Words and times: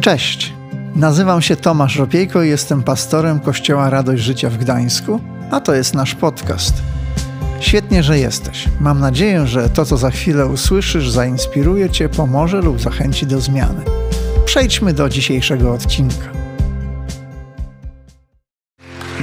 Cześć, 0.00 0.52
nazywam 0.94 1.42
się 1.42 1.56
Tomasz 1.56 1.96
Ropiejko 1.96 2.42
i 2.42 2.48
jestem 2.48 2.82
pastorem 2.82 3.40
Kościoła 3.40 3.90
Radość 3.90 4.22
Życia 4.22 4.50
w 4.50 4.56
Gdańsku, 4.56 5.20
a 5.50 5.60
to 5.60 5.74
jest 5.74 5.94
nasz 5.94 6.14
podcast. 6.14 6.74
Świetnie, 7.60 8.02
że 8.02 8.18
jesteś. 8.18 8.64
Mam 8.80 9.00
nadzieję, 9.00 9.46
że 9.46 9.70
to, 9.70 9.84
co 9.84 9.96
za 9.96 10.10
chwilę 10.10 10.46
usłyszysz, 10.46 11.10
zainspiruje 11.10 11.90
Cię, 11.90 12.08
pomoże 12.08 12.60
lub 12.60 12.80
zachęci 12.80 13.26
do 13.26 13.40
zmiany. 13.40 13.84
Przejdźmy 14.44 14.92
do 14.92 15.08
dzisiejszego 15.08 15.72
odcinka. 15.72 16.28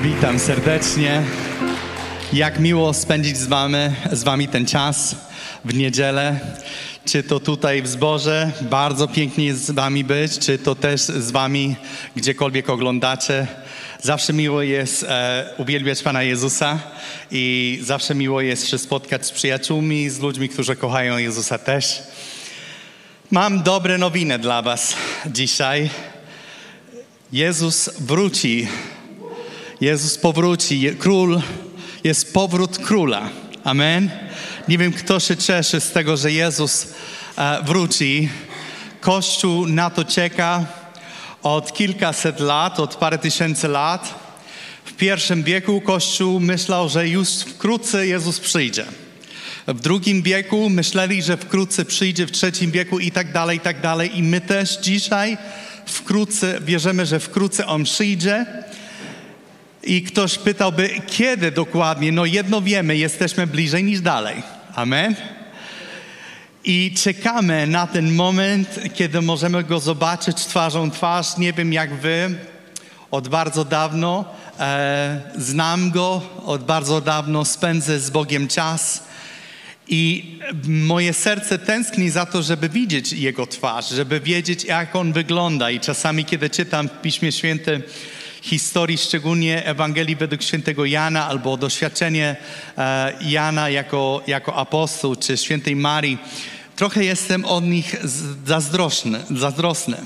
Witam 0.01 0.39
serdecznie. 0.39 1.21
Jak 2.33 2.59
miło 2.59 2.93
spędzić 2.93 3.37
z 3.37 3.47
wami, 3.47 3.77
z 4.11 4.23
wami 4.23 4.47
ten 4.47 4.65
czas 4.65 5.15
w 5.65 5.73
niedzielę. 5.73 6.39
Czy 7.05 7.23
to 7.23 7.39
tutaj 7.39 7.81
w 7.81 7.87
zborze, 7.87 8.51
bardzo 8.61 9.07
pięknie 9.07 9.45
jest 9.45 9.65
z 9.65 9.71
wami 9.71 10.03
być, 10.03 10.39
czy 10.39 10.57
to 10.57 10.75
też 10.75 11.01
z 11.01 11.31
wami 11.31 11.75
gdziekolwiek 12.15 12.69
oglądacie. 12.69 13.47
Zawsze 14.01 14.33
miło 14.33 14.61
jest 14.61 15.03
e, 15.03 15.49
uwielbiać 15.57 16.03
Pana 16.03 16.23
Jezusa 16.23 16.79
i 17.31 17.79
zawsze 17.83 18.15
miło 18.15 18.41
jest 18.41 18.67
się 18.69 18.77
spotkać 18.77 19.25
z 19.25 19.31
przyjaciółmi, 19.31 20.09
z 20.09 20.19
ludźmi, 20.19 20.49
którzy 20.49 20.75
kochają 20.75 21.17
Jezusa 21.17 21.57
też. 21.57 22.03
Mam 23.31 23.63
dobre 23.63 23.97
nowiny 23.97 24.39
dla 24.39 24.61
was 24.61 24.95
dzisiaj. 25.25 25.89
Jezus 27.31 27.89
wróci. 27.99 28.67
Jezus 29.81 30.17
powróci. 30.17 30.91
Król, 30.99 31.41
jest 32.03 32.33
powrót 32.33 32.77
króla. 32.77 33.29
Amen. 33.65 34.09
Nie 34.67 34.77
wiem, 34.77 34.93
kto 34.93 35.19
się 35.19 35.37
cieszy 35.37 35.79
z 35.79 35.91
tego, 35.91 36.17
że 36.17 36.31
Jezus 36.31 36.87
e, 37.37 37.63
wróci. 37.63 38.29
Kościół 39.01 39.67
na 39.67 39.89
to 39.89 40.05
czeka 40.05 40.65
od 41.43 41.73
kilkaset 41.73 42.39
lat, 42.39 42.79
od 42.79 42.95
parę 42.95 43.17
tysięcy 43.17 43.67
lat. 43.67 44.13
W 44.85 44.93
pierwszym 44.93 45.43
wieku 45.43 45.81
Kościół 45.81 46.39
myślał, 46.39 46.89
że 46.89 47.07
już 47.07 47.29
wkrótce 47.29 48.07
Jezus 48.07 48.39
przyjdzie. 48.39 48.85
W 49.67 49.79
drugim 49.79 50.21
wieku 50.21 50.69
myśleli, 50.69 51.23
że 51.23 51.37
wkrótce 51.37 51.85
przyjdzie, 51.85 52.25
w 52.25 52.31
trzecim 52.31 52.71
wieku 52.71 52.99
i 52.99 53.11
tak 53.11 53.31
dalej, 53.31 53.57
i 53.57 53.61
tak 53.61 53.81
dalej. 53.81 54.17
I 54.17 54.23
my 54.23 54.41
też 54.41 54.77
dzisiaj 54.81 55.37
wkrótce 55.85 56.61
wierzymy, 56.61 57.05
że 57.05 57.19
wkrótce 57.19 57.67
On 57.67 57.83
przyjdzie. 57.83 58.45
I 59.85 60.03
ktoś 60.03 60.37
pytałby, 60.37 60.89
kiedy 61.07 61.51
dokładnie? 61.51 62.11
No 62.11 62.25
jedno 62.25 62.61
wiemy, 62.61 62.97
jesteśmy 62.97 63.47
bliżej 63.47 63.83
niż 63.83 64.01
dalej. 64.01 64.43
Amen. 64.75 65.15
I 66.63 66.93
czekamy 67.03 67.67
na 67.67 67.87
ten 67.87 68.11
moment, 68.11 68.79
kiedy 68.93 69.21
możemy 69.21 69.63
go 69.63 69.79
zobaczyć 69.79 70.37
twarzą 70.37 70.91
twarz. 70.91 71.37
Nie 71.37 71.53
wiem 71.53 71.73
jak 71.73 71.93
wy, 71.93 72.35
od 73.11 73.27
bardzo 73.27 73.65
dawno 73.65 74.25
e, 74.59 75.21
znam 75.37 75.91
go, 75.91 76.21
od 76.45 76.63
bardzo 76.63 77.01
dawno 77.01 77.45
spędzę 77.45 77.99
z 77.99 78.09
Bogiem 78.09 78.47
czas. 78.47 79.03
I 79.87 80.31
moje 80.67 81.13
serce 81.13 81.59
tęskni 81.59 82.09
za 82.09 82.25
to, 82.25 82.43
żeby 82.43 82.69
widzieć 82.69 83.13
Jego 83.13 83.47
twarz, 83.47 83.89
żeby 83.89 84.19
wiedzieć, 84.19 84.63
jak 84.63 84.95
On 84.95 85.13
wygląda. 85.13 85.71
I 85.71 85.79
czasami, 85.79 86.25
kiedy 86.25 86.49
czytam 86.49 86.89
w 86.89 87.01
Piśmie 87.01 87.31
Świętym 87.31 87.83
historii, 88.45 88.97
szczególnie 88.97 89.65
Ewangelii 89.65 90.15
według 90.15 90.41
świętego 90.41 90.85
Jana, 90.85 91.27
albo 91.27 91.57
doświadczenie 91.57 92.35
e, 92.77 93.13
Jana 93.21 93.69
jako, 93.69 94.21
jako 94.27 94.55
apostoł, 94.55 95.15
czy 95.15 95.37
świętej 95.37 95.75
Marii, 95.75 96.17
trochę 96.75 97.03
jestem 97.03 97.45
od 97.45 97.63
nich 97.63 97.95
zazdrosny, 98.45 99.19
zazdrosny 99.31 99.97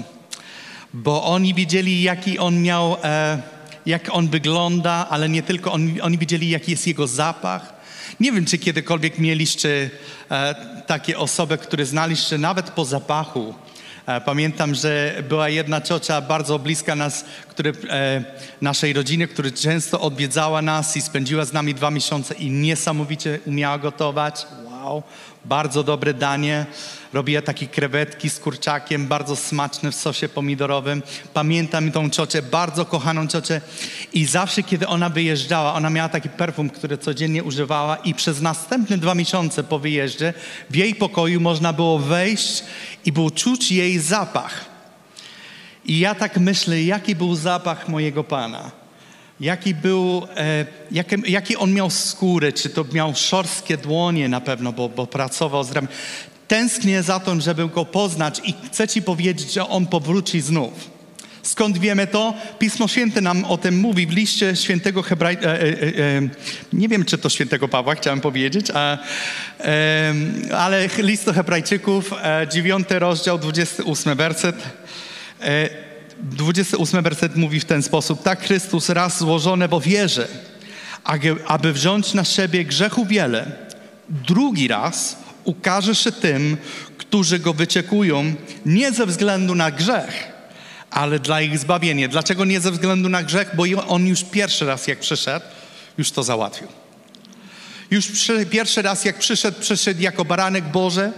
bo 0.93 1.23
oni 1.23 1.53
widzieli, 1.53 2.01
jaki 2.01 2.39
on 2.39 2.61
miał, 2.61 2.97
e, 3.03 3.41
jak 3.85 4.09
on 4.11 4.29
wygląda, 4.29 5.07
ale 5.09 5.29
nie 5.29 5.43
tylko, 5.43 5.71
on, 5.71 5.89
oni 6.01 6.17
widzieli, 6.17 6.49
jaki 6.49 6.71
jest 6.71 6.87
jego 6.87 7.07
zapach. 7.07 7.73
Nie 8.19 8.31
wiem, 8.31 8.45
czy 8.45 8.57
kiedykolwiek 8.57 9.19
mieliście 9.19 9.89
e, 10.31 10.55
takie 10.87 11.17
osoby, 11.17 11.57
które 11.57 11.85
znaliście 11.85 12.37
nawet 12.37 12.71
po 12.71 12.85
zapachu. 12.85 13.55
Pamiętam, 14.25 14.75
że 14.75 15.23
była 15.29 15.49
jedna 15.49 15.81
ciocia 15.81 16.21
bardzo 16.21 16.59
bliska 16.59 16.95
nas, 16.95 17.25
który, 17.47 17.73
e, 17.89 18.23
naszej 18.61 18.93
rodziny, 18.93 19.27
która 19.27 19.51
często 19.51 20.01
odwiedzała 20.01 20.61
nas 20.61 20.97
i 20.97 21.01
spędziła 21.01 21.45
z 21.45 21.53
nami 21.53 21.73
dwa 21.73 21.91
miesiące 21.91 22.35
i 22.35 22.51
niesamowicie 22.51 23.39
umiała 23.45 23.77
gotować. 23.77 24.45
Wow, 24.83 25.03
bardzo 25.45 25.83
dobre 25.83 26.13
danie. 26.13 26.65
Robiła 27.13 27.41
takie 27.41 27.67
krewetki 27.67 28.29
z 28.29 28.39
kurczakiem, 28.39 29.07
bardzo 29.07 29.35
smaczne 29.35 29.91
w 29.91 29.95
sosie 29.95 30.29
pomidorowym. 30.29 31.03
Pamiętam 31.33 31.91
tą 31.91 32.09
ciocię, 32.09 32.41
bardzo 32.41 32.85
kochaną 32.85 33.27
ciocię 33.27 33.61
i 34.13 34.25
zawsze, 34.25 34.63
kiedy 34.63 34.87
ona 34.87 35.09
wyjeżdżała, 35.09 35.73
ona 35.73 35.89
miała 35.89 36.09
taki 36.09 36.29
perfum, 36.29 36.69
który 36.69 36.97
codziennie 36.97 37.43
używała 37.43 37.95
i 37.95 38.13
przez 38.13 38.41
następne 38.41 38.97
dwa 38.97 39.15
miesiące 39.15 39.63
po 39.63 39.79
wyjeździe 39.79 40.33
w 40.69 40.75
jej 40.75 40.95
pokoju 40.95 41.39
można 41.39 41.73
było 41.73 41.99
wejść 41.99 42.63
i 43.05 43.11
było 43.11 43.31
czuć 43.31 43.71
jej 43.71 43.99
zapach. 43.99 44.65
I 45.85 45.99
ja 45.99 46.15
tak 46.15 46.37
myślę, 46.37 46.83
jaki 46.83 47.15
był 47.15 47.35
zapach 47.35 47.89
mojego 47.89 48.23
Pana. 48.23 48.78
Jaki 49.39 49.75
był, 49.75 50.27
e, 50.37 50.65
jaki, 50.91 51.15
jaki 51.27 51.57
on 51.57 51.73
miał 51.73 51.89
skórę, 51.89 52.53
czy 52.53 52.69
to 52.69 52.85
miał 52.93 53.15
szorstkie 53.15 53.77
dłonie 53.77 54.29
na 54.29 54.41
pewno, 54.41 54.73
bo, 54.73 54.89
bo 54.89 55.07
pracował 55.07 55.63
z 55.63 55.71
ramię. 55.71 55.87
Tęsknię 56.47 57.03
za 57.03 57.19
tym, 57.19 57.41
żeby 57.41 57.67
go 57.67 57.85
poznać 57.85 58.41
i 58.43 58.53
chcę 58.65 58.87
Ci 58.87 59.01
powiedzieć, 59.01 59.53
że 59.53 59.67
On 59.67 59.85
powróci 59.85 60.41
znów. 60.41 60.99
Skąd 61.43 61.77
wiemy 61.77 62.07
to? 62.07 62.33
Pismo 62.59 62.87
Święte 62.87 63.21
nam 63.21 63.45
o 63.45 63.57
tym 63.57 63.79
mówi 63.79 64.07
w 64.07 64.11
liście 64.11 64.55
świętego 64.55 65.01
Hebraj... 65.01 65.33
E, 65.33 65.45
e, 65.45 65.61
e, 65.61 66.21
nie 66.73 66.87
wiem, 66.87 67.05
czy 67.05 67.17
to 67.17 67.29
świętego 67.29 67.67
Pawła, 67.67 67.95
chciałem 67.95 68.21
powiedzieć, 68.21 68.67
a, 68.73 68.97
ale 70.57 70.89
list 70.97 71.25
do 71.25 71.33
Hebrajczyków, 71.33 72.11
dziewiąty 72.51 72.99
rozdział, 72.99 73.39
28 73.39 74.17
werset. 74.17 74.55
28 76.21 77.03
werset 77.03 77.35
mówi 77.35 77.59
w 77.59 77.65
ten 77.65 77.83
sposób. 77.83 78.23
Tak 78.23 78.41
Chrystus 78.41 78.89
raz 78.89 79.19
złożone 79.19 79.67
w 79.67 79.73
ofierze, 79.73 80.27
aby 81.47 81.73
wziąć 81.73 82.13
na 82.13 82.23
siebie 82.23 82.65
grzechu 82.65 83.05
wiele, 83.05 83.51
drugi 84.09 84.67
raz 84.67 85.17
ukaże 85.43 85.95
się 85.95 86.11
tym, 86.11 86.57
którzy 86.97 87.39
go 87.39 87.53
wyczekują, 87.53 88.33
nie 88.65 88.91
ze 88.91 89.05
względu 89.05 89.55
na 89.55 89.71
grzech, 89.71 90.31
ale 90.91 91.19
dla 91.19 91.41
ich 91.41 91.59
zbawienia. 91.59 92.07
Dlaczego 92.07 92.45
nie 92.45 92.59
ze 92.59 92.71
względu 92.71 93.09
na 93.09 93.23
grzech? 93.23 93.51
Bo 93.55 93.63
on 93.87 94.07
już 94.07 94.23
pierwszy 94.23 94.65
raz, 94.65 94.87
jak 94.87 94.99
przyszedł, 94.99 95.45
już 95.97 96.11
to 96.11 96.23
załatwił. 96.23 96.67
Już 97.91 98.07
przy, 98.07 98.45
pierwszy 98.45 98.81
raz, 98.81 99.05
jak 99.05 99.19
przyszedł, 99.19 99.61
przyszedł 99.61 100.01
jako 100.01 100.25
baranek 100.25 100.63
Boże 100.63 101.11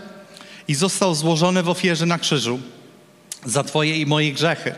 i 0.67 0.75
został 0.75 1.15
złożony 1.15 1.63
w 1.63 1.69
ofierze 1.69 2.05
na 2.05 2.19
krzyżu 2.19 2.59
za 3.45 3.63
Twoje 3.63 3.97
i 3.97 4.05
moje 4.05 4.31
grzechy. 4.33 4.75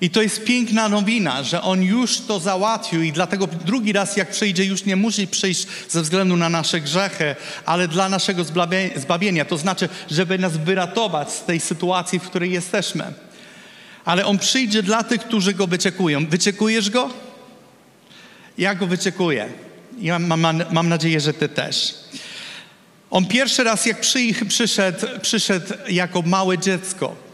I 0.00 0.10
to 0.10 0.22
jest 0.22 0.44
piękna 0.44 0.88
nowina, 0.88 1.42
że 1.42 1.62
On 1.62 1.82
już 1.82 2.20
to 2.20 2.40
załatwił 2.40 3.02
i 3.02 3.12
dlatego 3.12 3.46
drugi 3.46 3.92
raz 3.92 4.16
jak 4.16 4.30
przyjdzie 4.30 4.64
już 4.64 4.84
nie 4.84 4.96
musi 4.96 5.26
przyjść 5.26 5.66
ze 5.88 6.02
względu 6.02 6.36
na 6.36 6.48
nasze 6.48 6.80
grzechy, 6.80 7.36
ale 7.66 7.88
dla 7.88 8.08
naszego 8.08 8.44
zbawienia. 8.96 9.44
To 9.44 9.56
znaczy, 9.56 9.88
żeby 10.10 10.38
nas 10.38 10.56
wyratować 10.56 11.32
z 11.32 11.44
tej 11.44 11.60
sytuacji, 11.60 12.18
w 12.18 12.22
której 12.22 12.52
jesteśmy. 12.52 13.04
Ale 14.04 14.26
On 14.26 14.38
przyjdzie 14.38 14.82
dla 14.82 15.04
tych, 15.04 15.20
którzy 15.20 15.54
Go 15.54 15.66
wyczekują. 15.66 16.26
Wyczekujesz 16.26 16.90
Go? 16.90 17.10
Ja 18.58 18.74
Go 18.74 18.86
wyczekuję. 18.86 19.48
Ja 20.00 20.18
mam, 20.18 20.64
mam, 20.70 20.88
nadzieję, 20.88 21.20
że 21.20 21.34
Ty 21.34 21.48
też. 21.48 21.94
On 23.10 23.26
pierwszy 23.26 23.64
raz 23.64 23.86
jak 23.86 24.00
przy, 24.00 24.18
przyszedł, 24.48 25.06
przyszedł 25.22 25.74
jako 25.88 26.22
małe 26.22 26.58
dziecko. 26.58 27.29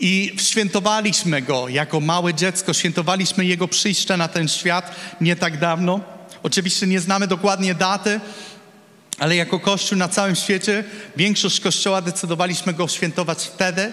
I 0.00 0.32
świętowaliśmy 0.38 1.42
Go 1.42 1.68
jako 1.68 2.00
małe 2.00 2.34
dziecko, 2.34 2.74
świętowaliśmy 2.74 3.44
Jego 3.44 3.68
przyjście 3.68 4.16
na 4.16 4.28
ten 4.28 4.48
świat 4.48 4.96
nie 5.20 5.36
tak 5.36 5.58
dawno. 5.58 6.00
Oczywiście 6.42 6.86
nie 6.86 7.00
znamy 7.00 7.26
dokładnie 7.26 7.74
daty, 7.74 8.20
ale 9.18 9.36
jako 9.36 9.60
Kościół 9.60 9.98
na 9.98 10.08
całym 10.08 10.36
świecie, 10.36 10.84
większość 11.16 11.60
Kościoła 11.60 12.02
decydowaliśmy 12.02 12.72
Go 12.72 12.88
świętować 12.88 13.44
wtedy. 13.44 13.92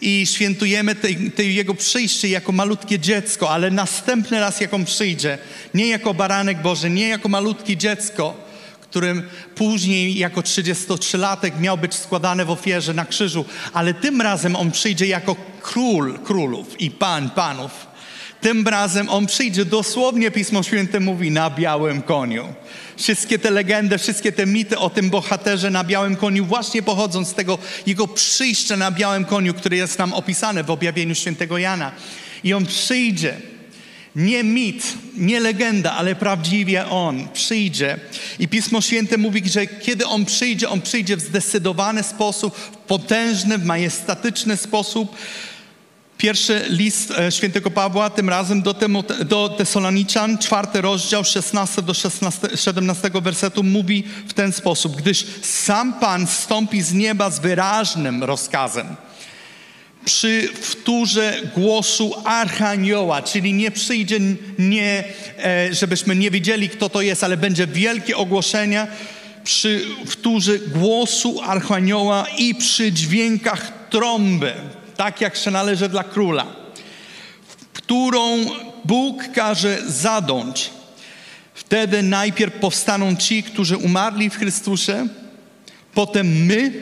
I 0.00 0.26
świętujemy 0.26 0.94
te, 1.34 1.44
Jego 1.44 1.74
przyjście 1.74 2.28
jako 2.28 2.52
malutkie 2.52 2.98
dziecko, 2.98 3.50
ale 3.50 3.70
następny 3.70 4.40
raz, 4.40 4.60
jak 4.60 4.74
On 4.74 4.84
przyjdzie, 4.84 5.38
nie 5.74 5.88
jako 5.88 6.14
baranek 6.14 6.62
Boży, 6.62 6.90
nie 6.90 7.08
jako 7.08 7.28
malutkie 7.28 7.76
dziecko, 7.76 8.49
którym 8.90 9.22
później 9.54 10.18
jako 10.18 10.40
33-latek 10.40 11.60
miał 11.60 11.78
być 11.78 11.94
składany 11.94 12.44
w 12.44 12.50
ofierze 12.50 12.94
na 12.94 13.04
krzyżu, 13.04 13.44
ale 13.72 13.94
tym 13.94 14.20
razem 14.20 14.56
on 14.56 14.70
przyjdzie 14.70 15.06
jako 15.06 15.36
król 15.62 16.18
królów 16.18 16.80
i 16.80 16.90
pan 16.90 17.30
panów. 17.30 17.90
Tym 18.40 18.68
razem 18.68 19.08
on 19.08 19.26
przyjdzie, 19.26 19.64
dosłownie 19.64 20.30
Pismo 20.30 20.62
Święte 20.62 21.00
mówi, 21.00 21.30
na 21.30 21.50
białym 21.50 22.02
koniu. 22.02 22.54
Wszystkie 22.96 23.38
te 23.38 23.50
legendy, 23.50 23.98
wszystkie 23.98 24.32
te 24.32 24.46
mity 24.46 24.78
o 24.78 24.90
tym 24.90 25.10
bohaterze 25.10 25.70
na 25.70 25.84
białym 25.84 26.16
koniu 26.16 26.44
właśnie 26.44 26.82
pochodzą 26.82 27.24
z 27.24 27.34
tego 27.34 27.58
jego 27.86 28.08
przyjścia 28.08 28.76
na 28.76 28.90
białym 28.90 29.24
koniu, 29.24 29.54
który 29.54 29.76
jest 29.76 29.98
nam 29.98 30.12
opisany 30.12 30.64
w 30.64 30.70
objawieniu 30.70 31.14
świętego 31.14 31.58
Jana. 31.58 31.92
I 32.44 32.54
on 32.54 32.66
przyjdzie. 32.66 33.36
Nie 34.16 34.44
mit, 34.44 34.94
nie 35.16 35.40
legenda, 35.40 35.92
ale 35.92 36.14
prawdziwie 36.14 36.88
On 36.88 37.28
przyjdzie. 37.28 37.98
I 38.38 38.48
Pismo 38.48 38.80
Święte 38.80 39.18
mówi, 39.18 39.42
że 39.50 39.66
kiedy 39.66 40.06
On 40.06 40.24
przyjdzie, 40.24 40.68
On 40.68 40.80
przyjdzie 40.80 41.16
w 41.16 41.20
zdecydowany 41.20 42.02
sposób, 42.02 42.56
w 42.56 42.76
potężny, 42.76 43.58
w 43.58 43.64
majestatyczny 43.64 44.56
sposób. 44.56 45.16
Pierwszy 46.18 46.64
list 46.68 47.10
e, 47.10 47.32
świętego 47.32 47.70
Pawła, 47.70 48.10
tym 48.10 48.28
razem 48.28 48.62
do, 48.62 48.74
Temo- 48.74 49.24
do 49.24 49.56
czwarty 50.40 50.80
rozdział, 50.80 51.24
16 51.24 51.82
do 51.82 51.94
16, 51.94 52.48
17 52.54 53.10
wersetu 53.14 53.62
mówi 53.62 54.04
w 54.28 54.32
ten 54.32 54.52
sposób. 54.52 54.96
Gdyż 54.96 55.26
sam 55.42 55.92
Pan 56.00 56.26
stąpi 56.26 56.82
z 56.82 56.92
nieba 56.92 57.30
z 57.30 57.38
wyraźnym 57.38 58.24
rozkazem 58.24 58.96
przy 60.04 60.48
wtórze 60.60 61.40
głosu 61.54 62.14
archanioła, 62.24 63.22
czyli 63.22 63.52
nie 63.52 63.70
przyjdzie, 63.70 64.20
nie, 64.58 65.04
e, 65.38 65.74
żebyśmy 65.74 66.16
nie 66.16 66.30
wiedzieli, 66.30 66.68
kto 66.68 66.88
to 66.88 67.02
jest, 67.02 67.24
ale 67.24 67.36
będzie 67.36 67.66
wielkie 67.66 68.16
ogłoszenie 68.16 68.86
przy 69.44 69.84
wtórze 70.06 70.58
głosu 70.58 71.40
archanioła 71.42 72.26
i 72.38 72.54
przy 72.54 72.92
dźwiękach 72.92 73.88
trąby, 73.90 74.52
tak 74.96 75.20
jak 75.20 75.36
się 75.36 75.50
należy 75.50 75.88
dla 75.88 76.04
króla, 76.04 76.46
którą 77.72 78.46
Bóg 78.84 79.32
każe 79.34 79.78
zadąć. 79.86 80.70
Wtedy 81.54 82.02
najpierw 82.02 82.54
powstaną 82.54 83.16
ci, 83.16 83.42
którzy 83.42 83.76
umarli 83.76 84.30
w 84.30 84.36
Chrystusie, 84.36 85.08
potem 85.94 86.46
my, 86.46 86.72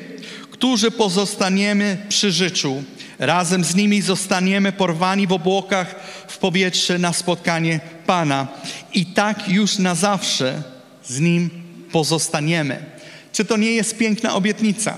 którzy 0.50 0.90
pozostaniemy 0.90 1.96
przy 2.08 2.32
życiu. 2.32 2.82
Razem 3.18 3.64
z 3.64 3.74
nimi 3.74 4.02
zostaniemy 4.02 4.72
porwani 4.72 5.26
w 5.26 5.32
obłokach 5.32 5.94
w 6.28 6.38
powietrze 6.38 6.98
na 6.98 7.12
spotkanie 7.12 7.80
Pana. 8.06 8.48
I 8.94 9.06
tak 9.06 9.48
już 9.48 9.78
na 9.78 9.94
zawsze 9.94 10.62
z 11.04 11.20
Nim 11.20 11.50
pozostaniemy. 11.92 12.84
Czy 13.32 13.44
to 13.44 13.56
nie 13.56 13.72
jest 13.72 13.98
piękna 13.98 14.34
obietnica? 14.34 14.96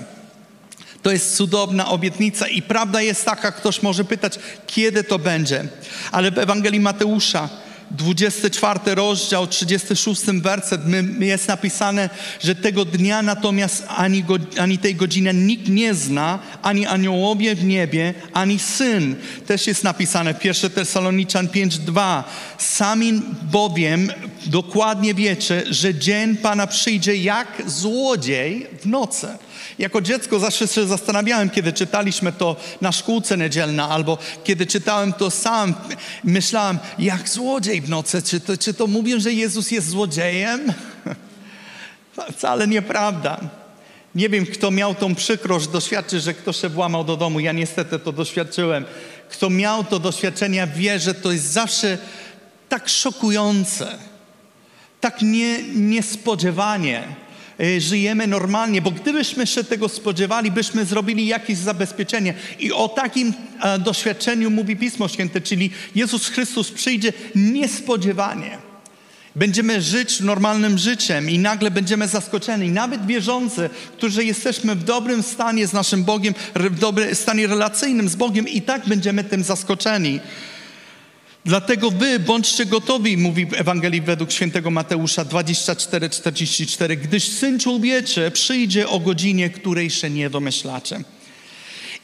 To 1.01 1.11
jest 1.11 1.35
cudowna 1.35 1.89
obietnica 1.89 2.47
i 2.47 2.61
prawda 2.61 3.01
jest 3.01 3.25
taka, 3.25 3.51
ktoś 3.51 3.81
może 3.81 4.03
pytać, 4.03 4.39
kiedy 4.67 5.03
to 5.03 5.19
będzie. 5.19 5.67
Ale 6.11 6.31
w 6.31 6.37
Ewangelii 6.37 6.79
Mateusza 6.79 7.49
24 7.97 8.95
rozdział, 8.95 9.47
36 9.47 10.21
werset 10.25 10.81
jest 11.19 11.47
napisane, 11.47 12.09
że 12.39 12.55
tego 12.55 12.85
dnia 12.85 13.21
natomiast 13.21 13.83
ani, 13.87 14.23
go, 14.23 14.35
ani 14.59 14.77
tej 14.77 14.95
godziny 14.95 15.33
nikt 15.33 15.67
nie 15.67 15.93
zna, 15.93 16.39
ani 16.61 16.85
aniołowie 16.85 17.55
w 17.55 17.63
niebie, 17.63 18.13
ani 18.33 18.59
Syn. 18.59 19.15
Też 19.47 19.67
jest 19.67 19.83
napisane 19.83 20.33
w 20.33 20.45
1 20.45 20.71
Tesaloniczan 20.71 21.47
5:2. 21.47 22.23
Sami 22.57 23.21
bowiem 23.51 24.11
dokładnie 24.45 25.13
wiecie, 25.13 25.63
że 25.69 25.95
dzień 25.95 26.37
Pana 26.37 26.67
przyjdzie 26.67 27.15
jak 27.15 27.47
złodziej 27.65 28.67
w 28.81 28.85
nocy. 28.85 29.27
Jako 29.79 30.01
dziecko 30.01 30.39
zawsze 30.39 30.67
się 30.67 30.87
zastanawiałem, 30.87 31.49
kiedy 31.49 31.73
czytaliśmy 31.73 32.31
to 32.31 32.55
na 32.81 32.91
szkółce 32.91 33.37
niedzielna, 33.37 33.89
albo 33.89 34.17
kiedy 34.43 34.65
czytałem 34.65 35.13
to 35.13 35.31
sam, 35.31 35.73
myślałem, 36.23 36.79
jak 36.99 37.29
złodziej 37.29 37.81
w 37.81 37.89
nocy. 37.89 38.21
Czy 38.21 38.39
to, 38.39 38.57
czy 38.57 38.73
to 38.73 38.87
mówią, 38.87 39.19
że 39.19 39.33
Jezus 39.33 39.71
jest 39.71 39.89
złodziejem? 39.89 40.73
Wcale 42.37 42.67
nieprawda. 42.67 43.39
Nie 44.15 44.29
wiem, 44.29 44.45
kto 44.45 44.71
miał 44.71 44.95
tą 44.95 45.15
przykrość 45.15 45.67
doświadczyć, 45.67 46.23
że 46.23 46.33
ktoś 46.33 46.61
się 46.61 46.69
włamał 46.69 47.03
do 47.03 47.17
domu. 47.17 47.39
Ja 47.39 47.51
niestety 47.51 47.99
to 47.99 48.11
doświadczyłem. 48.11 48.85
Kto 49.29 49.49
miał 49.49 49.83
to 49.83 49.99
doświadczenie, 49.99 50.67
wie, 50.75 50.99
że 50.99 51.13
to 51.13 51.31
jest 51.31 51.45
zawsze 51.45 51.97
tak 52.69 52.89
szokujące, 52.89 53.97
tak 55.01 55.21
nie, 55.21 55.63
niespodziewanie 55.63 57.03
żyjemy 57.79 58.27
normalnie, 58.27 58.81
bo 58.81 58.91
gdybyśmy 58.91 59.47
się 59.47 59.63
tego 59.63 59.89
spodziewali, 59.89 60.51
byśmy 60.51 60.85
zrobili 60.85 61.27
jakieś 61.27 61.57
zabezpieczenie. 61.57 62.33
I 62.59 62.71
o 62.71 62.89
takim 62.89 63.33
e, 63.61 63.79
doświadczeniu 63.79 64.49
mówi 64.49 64.75
Pismo 64.75 65.07
Święte, 65.07 65.41
czyli 65.41 65.69
Jezus 65.95 66.27
Chrystus 66.27 66.71
przyjdzie 66.71 67.13
niespodziewanie. 67.35 68.57
Będziemy 69.35 69.81
żyć 69.81 70.19
normalnym 70.19 70.77
życiem 70.77 71.29
i 71.29 71.39
nagle 71.39 71.71
będziemy 71.71 72.07
zaskoczeni. 72.07 72.69
Nawet 72.69 73.05
wierzący, 73.05 73.69
którzy 73.97 74.25
jesteśmy 74.25 74.75
w 74.75 74.83
dobrym 74.83 75.23
stanie 75.23 75.67
z 75.67 75.73
naszym 75.73 76.03
Bogiem, 76.03 76.33
w 76.55 76.79
dobrym 76.79 77.15
stanie 77.15 77.47
relacyjnym 77.47 78.09
z 78.09 78.15
Bogiem, 78.15 78.47
i 78.47 78.61
tak 78.61 78.87
będziemy 78.87 79.23
tym 79.23 79.43
zaskoczeni. 79.43 80.19
Dlatego 81.45 81.91
wy 81.91 82.19
bądźcie 82.19 82.65
gotowi, 82.65 83.17
mówi 83.17 83.45
w 83.45 83.53
Ewangelii 83.53 84.01
według 84.01 84.31
świętego 84.31 84.71
Mateusza 84.71 85.25
24:44, 85.25 86.97
gdyż 86.97 87.23
Syn 87.23 87.59
Człowieczy 87.59 88.31
przyjdzie 88.31 88.89
o 88.89 88.99
godzinie, 88.99 89.49
której 89.49 89.89
się 89.89 90.09
nie 90.09 90.29
domyślacie. 90.29 91.03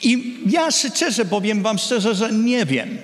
I 0.03 0.37
ja 0.49 0.69
cieszę, 0.95 1.25
powiem 1.25 1.63
wam 1.63 1.77
szczerze, 1.77 2.15
że 2.15 2.31
nie 2.31 2.65
wiem. 2.65 2.97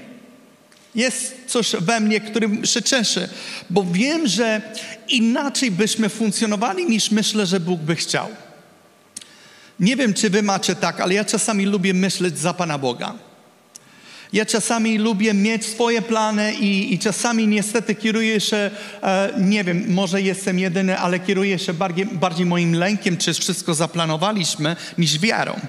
Jest 0.96 1.36
coś 1.48 1.72
we 1.80 2.00
mnie, 2.00 2.22
którym 2.22 2.66
się 2.66 2.82
cieszę, 2.82 3.30
bo 3.70 3.86
wiem, 3.92 4.28
że 4.28 4.62
inaczej 5.10 5.72
byśmy 5.72 6.10
funkcjonowali 6.10 6.86
niż 6.86 7.12
myślę, 7.12 7.46
że 7.46 7.60
Bóg 7.60 7.82
by 7.82 7.96
chciał. 7.96 8.28
Nie 9.80 9.96
wiem, 9.96 10.14
czy 10.14 10.30
wy 10.30 10.44
macie 10.44 10.76
tak, 10.76 11.02
ale 11.02 11.14
ja 11.14 11.26
czasami 11.26 11.66
lubię 11.66 11.94
myśleć 11.94 12.40
za 12.40 12.54
Pana 12.54 12.78
Boga. 12.78 13.16
Ja 14.34 14.46
czasami 14.46 14.98
lubię 14.98 15.34
mieć 15.34 15.66
swoje 15.66 16.02
plany 16.02 16.54
i, 16.54 16.94
i 16.94 17.00
czasami 17.00 17.48
niestety 17.48 17.96
kieruję 17.96 18.40
się, 18.40 18.72
e, 19.04 19.34
nie 19.40 19.64
wiem, 19.64 19.86
może 19.88 20.22
jestem 20.22 20.60
jedyny, 20.60 20.98
ale 20.98 21.20
kieruję 21.20 21.60
się 21.60 21.74
bardziej, 21.74 22.06
bardziej 22.06 22.46
moim 22.46 22.74
lękiem, 22.74 23.18
czy 23.18 23.34
wszystko 23.34 23.74
zaplanowaliśmy, 23.74 24.76
niż 24.98 25.20
wiarą. 25.20 25.60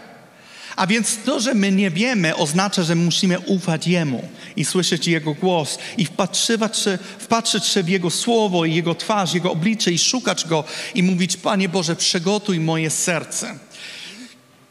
A 0.77 0.87
więc 0.87 1.17
to, 1.25 1.41
że 1.41 1.55
my 1.55 1.73
nie 1.73 1.91
wiemy, 1.91 2.37
oznacza, 2.37 2.83
że 2.83 2.95
musimy 2.95 3.41
ufać 3.41 3.87
Jemu 3.87 4.29
i 4.57 4.65
słyszeć 4.65 5.07
Jego 5.07 5.35
głos 5.35 5.79
i 5.97 6.05
wpatrzywać 6.05 6.79
się, 6.79 6.99
wpatrzyć 7.19 7.65
się 7.65 7.83
w 7.83 7.89
Jego 7.89 8.11
słowo 8.11 8.65
i 8.65 8.75
Jego 8.75 8.95
twarz, 8.95 9.35
Jego 9.35 9.53
oblicze 9.53 9.93
i 9.93 9.99
szukać 9.99 10.45
Go 10.45 10.65
i 10.95 11.03
mówić, 11.03 11.37
Panie 11.37 11.69
Boże, 11.69 11.97
przygotuj 11.97 12.61
moje 12.61 12.91
serce. 12.91 13.59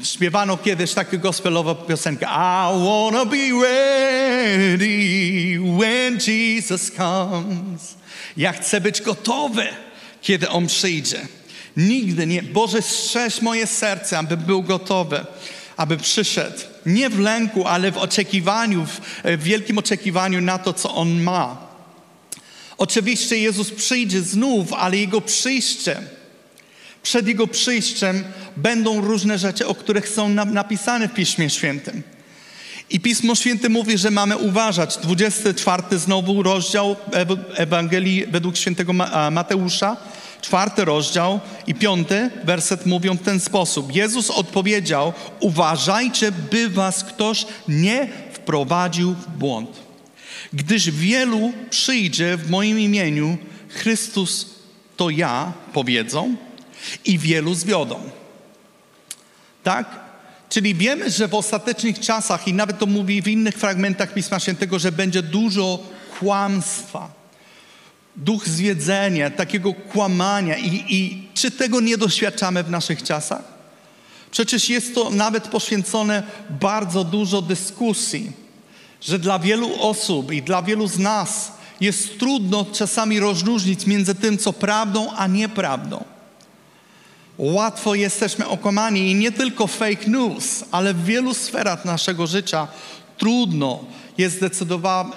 Śpiewano 0.04 0.58
kiedyś 0.58 0.94
taką 0.94 1.18
gospelową 1.18 1.76
piosenkę 1.76 2.26
I 2.26 2.86
wanna 2.86 3.26
be 3.26 3.38
ready 3.64 5.60
when 5.80 6.19
Jesus 6.28 6.92
comes. 6.92 7.95
Ja 8.38 8.54
chcę 8.54 8.81
być 8.81 9.02
gotowy, 9.02 9.68
kiedy 10.22 10.50
On 10.50 10.68
przyjdzie. 10.68 11.28
Nigdy 11.78 12.28
nie. 12.28 12.44
Boże, 12.44 12.81
strzeż 12.81 13.42
moje 13.42 13.68
serce, 13.68 14.18
aby 14.18 14.38
był 14.38 14.64
gotowy, 14.64 15.26
aby 15.78 15.98
przyszedł. 15.98 16.60
Nie 16.86 17.10
w 17.10 17.19
lęku, 17.19 17.68
ale 17.68 17.92
w 17.92 17.98
oczekiwaniu, 17.98 18.86
w 19.24 19.44
wielkim 19.44 19.78
oczekiwaniu 19.78 20.42
na 20.42 20.57
to, 20.57 20.74
co 20.74 20.95
On 20.95 21.22
ma. 21.22 21.68
Oczywiście 22.78 23.38
Jezus 23.38 23.72
przyjdzie 23.72 24.22
znów, 24.22 24.74
ale 24.74 24.98
Jego 24.98 25.22
przyjście 25.22 26.02
przed 27.04 27.28
Jego 27.28 27.48
przyjściem 27.48 28.24
będą 28.57 29.02
różne 29.02 29.38
rzeczy, 29.38 29.68
o 29.68 29.76
których 29.76 30.10
są 30.10 30.30
napisane 30.30 31.07
w 31.07 31.14
Piśmie 31.14 31.50
Świętym. 31.50 32.04
I 32.90 33.00
Pismo 33.00 33.36
Święte 33.36 33.69
mówi, 33.69 33.98
że 33.98 34.12
mamy 34.12 34.38
uważać. 34.38 34.98
24 34.98 35.83
znowu 35.92 36.44
rozdział 36.44 36.95
Ewangelii 37.56 38.26
według 38.28 38.57
świętego 38.57 38.94
Mateusza, 39.31 39.98
czwarty 40.42 40.86
rozdział 40.86 41.40
i 41.68 41.76
piąty 41.76 42.30
werset 42.44 42.86
mówią 42.86 43.18
w 43.18 43.22
ten 43.22 43.40
sposób. 43.40 43.95
Jezus 43.95 44.30
odpowiedział, 44.30 45.14
uważajcie, 45.40 46.31
by 46.31 46.69
was 46.69 47.04
ktoś 47.04 47.45
nie 47.68 48.07
wprowadził 48.33 49.14
w 49.14 49.28
błąd. 49.38 49.69
Gdyż 50.54 50.92
wielu 50.92 51.54
przyjdzie 51.69 52.38
w 52.38 52.50
moim 52.50 52.80
imieniu, 52.80 53.38
Chrystus 53.69 54.45
to 54.98 55.10
ja, 55.10 55.54
powiedzą, 55.74 56.36
i 57.06 57.18
wielu 57.19 57.54
zwiodą. 57.54 57.99
Tak? 59.63 59.85
Czyli 60.49 60.75
wiemy, 60.75 61.09
że 61.09 61.28
w 61.28 61.33
ostatecznych 61.33 61.99
czasach, 61.99 62.47
i 62.47 62.54
nawet 62.54 62.80
to 62.80 62.85
mówi 62.85 63.21
w 63.21 63.28
innych 63.28 63.56
fragmentach 63.56 64.13
Pisma 64.13 64.40
Świętego, 64.40 64.80
że 64.80 64.92
będzie 64.92 65.21
dużo 65.21 65.80
kłamstwa, 66.19 67.11
duch 68.16 68.47
zwiedzenia, 68.47 69.30
takiego 69.30 69.73
kłamania. 69.73 70.57
I, 70.57 70.85
I 70.90 71.28
czy 71.33 71.52
tego 71.52 71.81
nie 71.81 71.97
doświadczamy 71.97 72.63
w 72.63 72.71
naszych 72.71 73.04
czasach? 73.04 73.44
Przecież 74.31 74.69
jest 74.69 74.95
to 74.95 75.09
nawet 75.09 75.47
poświęcone 75.47 76.23
bardzo 76.49 77.04
dużo 77.04 77.42
dyskusji 77.42 78.44
że 79.04 79.19
dla 79.19 79.40
wielu 79.40 79.81
osób 79.81 80.31
i 80.31 80.42
dla 80.42 80.61
wielu 80.61 80.87
z 80.87 80.99
nas 80.99 81.52
jest 81.81 82.19
trudno 82.19 82.66
czasami 82.66 83.19
rozróżnić 83.19 83.87
między 83.87 84.16
tym, 84.16 84.37
co 84.37 84.54
prawdą, 84.54 85.11
a 85.11 85.28
nieprawdą. 85.28 86.04
Łatwo 87.37 87.95
jesteśmy 87.95 88.47
okłamani 88.47 89.11
i 89.11 89.16
nie 89.16 89.31
tylko 89.31 89.68
fake 89.68 90.07
news, 90.07 90.63
ale 90.71 90.94
w 90.94 91.06
wielu 91.06 91.33
sferach 91.33 91.85
naszego 91.85 92.28
życia 92.28 92.68
trudno 93.18 93.85
jest 94.18 94.40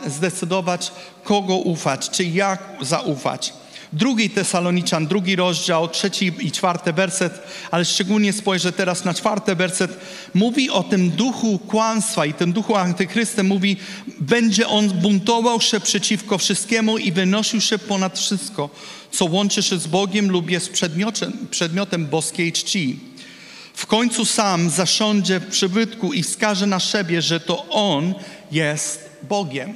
zdecydować, 0.06 0.92
kogo 1.24 1.56
ufać, 1.56 2.10
czy 2.10 2.24
jak 2.24 2.62
zaufać. 2.80 3.52
Drugi 3.92 4.30
Tesaloniczan, 4.30 5.06
drugi 5.06 5.36
rozdział, 5.36 5.88
trzeci 5.88 6.32
i 6.40 6.52
czwarty 6.52 6.92
werset, 6.92 7.42
ale 7.70 7.84
szczególnie 7.84 8.32
spojrzę 8.32 8.72
teraz 8.72 9.04
na 9.04 9.14
czwarty 9.14 9.54
werset, 9.54 9.98
mówi 10.34 10.70
o 10.70 10.82
tym 10.82 11.10
duchu 11.10 11.58
kłamstwa 11.58 12.26
i 12.26 12.34
tym 12.34 12.52
duchu 12.52 12.76
antychrystem 12.76 13.46
mówi, 13.46 13.76
będzie 14.20 14.68
on 14.68 14.88
buntował 14.88 15.60
się 15.60 15.80
przeciwko 15.80 16.38
wszystkiemu 16.38 16.98
i 16.98 17.12
wynosił 17.12 17.60
się 17.60 17.78
ponad 17.78 18.18
wszystko, 18.18 18.70
co 19.10 19.24
łączy 19.24 19.62
się 19.62 19.78
z 19.78 19.86
Bogiem 19.86 20.30
lub 20.30 20.50
jest 20.50 20.72
przedmiotem, 20.72 21.46
przedmiotem 21.50 22.06
boskiej 22.06 22.52
czci. 22.52 23.00
W 23.74 23.86
końcu 23.86 24.24
sam 24.24 24.70
zasiądzie 24.70 25.40
w 25.40 25.46
przybytku 25.46 26.12
i 26.12 26.22
wskaże 26.22 26.66
na 26.66 26.80
siebie, 26.80 27.22
że 27.22 27.40
to 27.40 27.68
On 27.68 28.14
jest 28.52 29.10
Bogiem. 29.28 29.74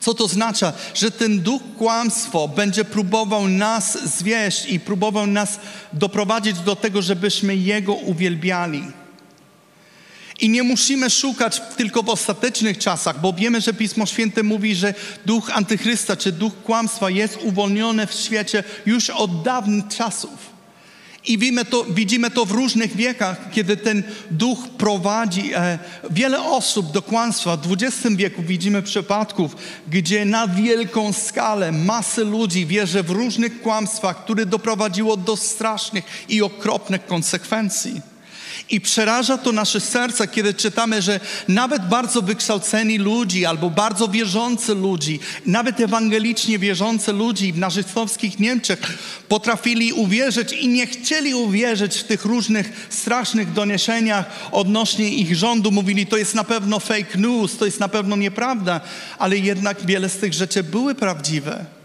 Co 0.00 0.14
to 0.14 0.24
oznacza? 0.24 0.72
Że 0.94 1.10
ten 1.10 1.40
duch 1.40 1.62
kłamstwo 1.78 2.48
będzie 2.48 2.84
próbował 2.84 3.48
nas 3.48 3.98
zwieść 4.16 4.66
i 4.66 4.80
próbował 4.80 5.26
nas 5.26 5.60
doprowadzić 5.92 6.58
do 6.58 6.76
tego, 6.76 7.02
żebyśmy 7.02 7.56
Jego 7.56 7.94
uwielbiali. 7.94 8.82
I 10.42 10.48
nie 10.48 10.62
musimy 10.62 11.10
szukać 11.10 11.62
tylko 11.76 12.02
w 12.02 12.08
ostatecznych 12.08 12.78
czasach, 12.78 13.20
bo 13.20 13.32
wiemy, 13.32 13.60
że 13.60 13.74
Pismo 13.74 14.06
Święte 14.06 14.42
mówi, 14.42 14.74
że 14.74 14.94
duch 15.26 15.50
antychrysta 15.54 16.16
czy 16.16 16.32
duch 16.32 16.52
kłamstwa 16.62 17.10
jest 17.10 17.38
uwolniony 17.42 18.06
w 18.06 18.12
świecie 18.12 18.64
już 18.86 19.10
od 19.10 19.42
dawnych 19.42 19.88
czasów. 19.88 20.52
I 21.24 21.38
widzimy 21.38 21.64
to, 21.64 21.84
widzimy 21.84 22.30
to 22.30 22.46
w 22.46 22.50
różnych 22.50 22.96
wiekach, 22.96 23.50
kiedy 23.52 23.76
ten 23.76 24.02
duch 24.30 24.58
prowadzi 24.78 25.54
e, 25.54 25.78
wiele 26.10 26.42
osób 26.42 26.92
do 26.92 27.02
kłamstwa. 27.02 27.56
W 27.56 27.72
XX 27.72 28.16
wieku 28.16 28.42
widzimy 28.42 28.82
przypadków, 28.82 29.56
gdzie 29.88 30.24
na 30.24 30.48
wielką 30.48 31.12
skalę 31.12 31.72
masy 31.72 32.24
ludzi 32.24 32.66
wierzy 32.66 33.02
w 33.02 33.10
różnych 33.10 33.62
kłamstwach, 33.62 34.24
które 34.24 34.46
doprowadziło 34.46 35.16
do 35.16 35.36
strasznych 35.36 36.04
i 36.28 36.42
okropnych 36.42 37.06
konsekwencji. 37.06 38.11
I 38.70 38.80
przeraża 38.80 39.38
to 39.38 39.52
nasze 39.52 39.80
serca, 39.80 40.26
kiedy 40.26 40.54
czytamy, 40.54 41.02
że 41.02 41.20
nawet 41.48 41.88
bardzo 41.88 42.22
wykształceni 42.22 42.98
ludzi 42.98 43.46
albo 43.46 43.70
bardzo 43.70 44.08
wierzący 44.08 44.74
ludzi, 44.74 45.20
nawet 45.46 45.80
ewangelicznie 45.80 46.58
wierzący 46.58 47.12
ludzi 47.12 47.52
w 47.52 47.58
nazistowskich 47.58 48.38
Niemczech 48.38 48.98
potrafili 49.28 49.92
uwierzyć 49.92 50.52
i 50.52 50.68
nie 50.68 50.86
chcieli 50.86 51.34
uwierzyć 51.34 51.96
w 51.96 52.04
tych 52.04 52.24
różnych 52.24 52.86
strasznych 52.90 53.52
doniesieniach 53.52 54.48
odnośnie 54.52 55.08
ich 55.08 55.36
rządu. 55.36 55.70
Mówili, 55.70 56.06
to 56.06 56.16
jest 56.16 56.34
na 56.34 56.44
pewno 56.44 56.80
fake 56.80 57.18
news, 57.18 57.56
to 57.56 57.64
jest 57.64 57.80
na 57.80 57.88
pewno 57.88 58.16
nieprawda, 58.16 58.80
ale 59.18 59.38
jednak 59.38 59.86
wiele 59.86 60.08
z 60.08 60.16
tych 60.16 60.32
rzeczy 60.32 60.62
były 60.62 60.94
prawdziwe. 60.94 61.81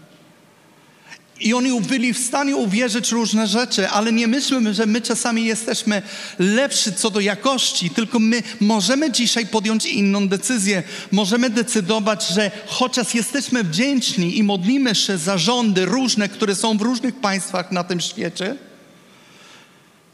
I 1.40 1.54
oni 1.54 1.80
byli 1.80 2.12
w 2.12 2.18
stanie 2.18 2.56
uwierzyć 2.56 3.12
różne 3.12 3.46
rzeczy, 3.46 3.88
ale 3.88 4.12
nie 4.12 4.26
myślmy, 4.26 4.74
że 4.74 4.86
my 4.86 5.00
czasami 5.00 5.44
jesteśmy 5.44 6.02
lepsi 6.38 6.92
co 6.92 7.10
do 7.10 7.20
jakości, 7.20 7.90
tylko 7.90 8.18
my 8.18 8.42
możemy 8.60 9.12
dzisiaj 9.12 9.46
podjąć 9.46 9.86
inną 9.86 10.28
decyzję. 10.28 10.82
Możemy 11.12 11.50
decydować, 11.50 12.28
że 12.28 12.50
chociaż 12.66 13.14
jesteśmy 13.14 13.64
wdzięczni 13.64 14.38
i 14.38 14.42
modlimy 14.42 14.94
się 14.94 15.18
za 15.18 15.38
rządy 15.38 15.84
różne, 15.84 16.28
które 16.28 16.54
są 16.54 16.78
w 16.78 16.82
różnych 16.82 17.20
państwach 17.20 17.72
na 17.72 17.84
tym 17.84 18.00
świecie, 18.00 18.56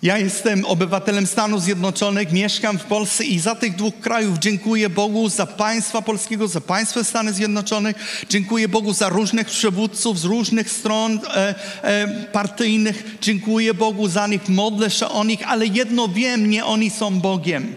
ja 0.04 0.18
jestem 0.18 0.64
obywatelem 0.64 1.26
Stanów 1.26 1.62
Zjednoczonych, 1.62 2.32
mieszkam 2.32 2.78
w 2.78 2.84
Polsce 2.84 3.24
i 3.24 3.40
za 3.40 3.54
tych 3.54 3.76
dwóch 3.76 4.00
krajów 4.00 4.38
dziękuję 4.38 4.90
Bogu 4.90 5.28
za 5.28 5.46
państwa 5.46 6.02
polskiego, 6.02 6.48
za 6.48 6.60
państwo 6.60 7.04
Stanów 7.04 7.34
Zjednoczonych. 7.34 8.24
Dziękuję 8.28 8.68
Bogu 8.68 8.92
za 8.92 9.08
różnych 9.08 9.46
przywódców 9.46 10.18
z 10.18 10.24
różnych 10.24 10.70
stron 10.70 11.20
e, 11.26 11.54
e, 11.82 12.08
partyjnych. 12.32 13.16
Dziękuję 13.20 13.74
Bogu 13.74 14.08
za 14.08 14.26
nich, 14.26 14.48
modlę 14.48 14.90
się 14.90 15.08
o 15.08 15.24
nich, 15.24 15.40
ale 15.46 15.66
jedno 15.66 16.08
wiem, 16.08 16.50
nie 16.50 16.64
oni 16.64 16.90
są 16.90 17.20
Bogiem. 17.20 17.76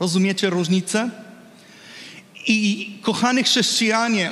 Rozumiecie 0.00 0.50
różnicę? 0.50 1.10
I 2.46 2.90
kochani 3.02 3.44
chrześcijanie, 3.44 4.30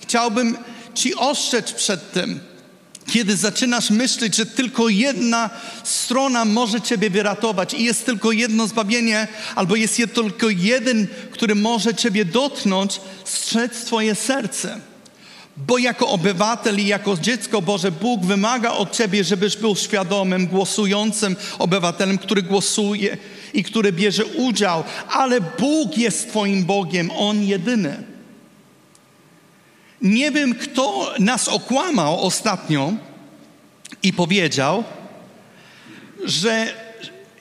chciałbym 0.00 0.56
Ci 0.94 1.14
ostrzec 1.14 1.72
przed 1.72 2.12
tym, 2.12 2.40
kiedy 3.08 3.36
zaczynasz 3.36 3.90
myśleć, 3.90 4.36
że 4.36 4.46
tylko 4.46 4.88
jedna 4.88 5.50
strona 5.84 6.44
może 6.44 6.80
Ciebie 6.80 7.10
wyratować 7.10 7.74
i 7.74 7.84
jest 7.84 8.06
tylko 8.06 8.32
jedno 8.32 8.66
zbawienie, 8.66 9.28
albo 9.54 9.76
jest 9.76 10.02
tylko 10.14 10.48
jeden, 10.48 11.06
który 11.30 11.54
może 11.54 11.94
Ciebie 11.94 12.24
dotknąć, 12.24 13.00
strzec 13.24 13.84
Twoje 13.84 14.14
serce. 14.14 14.80
Bo 15.56 15.78
jako 15.78 16.08
obywatel 16.08 16.80
i 16.80 16.86
jako 16.86 17.16
dziecko 17.16 17.62
Boże, 17.62 17.92
Bóg 17.92 18.24
wymaga 18.24 18.70
od 18.70 18.92
Ciebie, 18.92 19.24
żebyś 19.24 19.56
był 19.56 19.76
świadomym, 19.76 20.46
głosującym 20.46 21.36
obywatelem, 21.58 22.18
który 22.18 22.42
głosuje 22.42 23.16
i 23.54 23.64
który 23.64 23.92
bierze 23.92 24.24
udział, 24.24 24.84
ale 25.10 25.40
Bóg 25.40 25.98
jest 25.98 26.28
Twoim 26.28 26.64
Bogiem, 26.64 27.10
On 27.10 27.42
jedyny. 27.42 28.07
Nie 30.02 30.30
wiem, 30.30 30.54
kto 30.54 31.14
nas 31.18 31.48
okłamał 31.48 32.20
ostatnio 32.20 32.92
i 34.02 34.12
powiedział, 34.12 34.84
że 36.24 36.74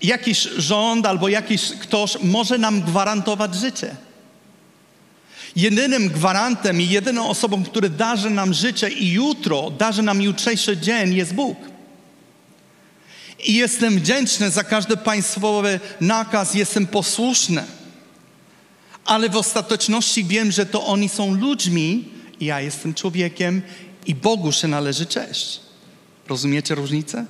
jakiś 0.02 0.40
rząd 0.58 1.06
albo 1.06 1.30
jakiś 1.30 1.72
ktoś 1.80 2.18
może 2.24 2.58
nam 2.58 2.82
gwarantować 2.82 3.56
życie. 3.56 3.96
Jedynym 5.56 6.10
gwarantem 6.10 6.82
i 6.82 6.90
jedyną 6.90 7.30
osobą, 7.30 7.64
który 7.64 7.90
darzy 7.90 8.30
nam 8.30 8.54
życie 8.54 8.90
i 8.90 9.12
jutro, 9.12 9.72
darzy 9.72 10.04
nam 10.04 10.22
jutrzejszy 10.22 10.78
dzień 10.78 11.14
jest 11.14 11.34
Bóg. 11.34 11.58
I 13.46 13.54
jestem 13.54 14.00
wdzięczny 14.00 14.52
za 14.52 14.64
każdy 14.64 14.98
państwowy 14.98 15.80
nakaz, 16.02 16.54
jestem 16.54 16.88
posłuszny. 16.88 17.64
Ale 19.06 19.30
w 19.30 19.36
ostateczności 19.36 20.24
wiem, 20.24 20.52
że 20.52 20.66
to 20.66 20.86
oni 20.86 21.10
są 21.10 21.36
ludźmi, 21.36 22.17
ja 22.42 22.62
jestem 22.62 22.94
człowiekiem 22.94 23.62
i 24.06 24.16
Bogu 24.16 24.52
się 24.52 24.68
należy 24.68 25.06
cześć. 25.06 25.60
Rozumiecie 26.28 26.76
różnicę? 26.76 27.26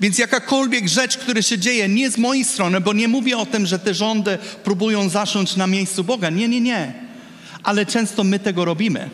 Więc 0.00 0.18
jakakolwiek 0.18 0.88
rzecz, 0.88 1.18
która 1.18 1.42
się 1.42 1.58
dzieje, 1.58 1.88
nie 1.88 2.10
z 2.10 2.18
mojej 2.18 2.44
strony, 2.44 2.80
bo 2.80 2.92
nie 2.92 3.08
mówię 3.08 3.38
o 3.38 3.46
tym, 3.46 3.66
że 3.66 3.78
te 3.78 3.94
rządy 3.94 4.38
próbują 4.64 5.08
zasiąść 5.08 5.56
na 5.56 5.66
miejscu 5.66 6.04
Boga. 6.04 6.30
Nie, 6.30 6.48
nie, 6.48 6.60
nie. 6.60 6.94
Ale 7.62 7.86
często 7.86 8.24
my 8.24 8.38
tego 8.38 8.64
robimy. 8.64 9.10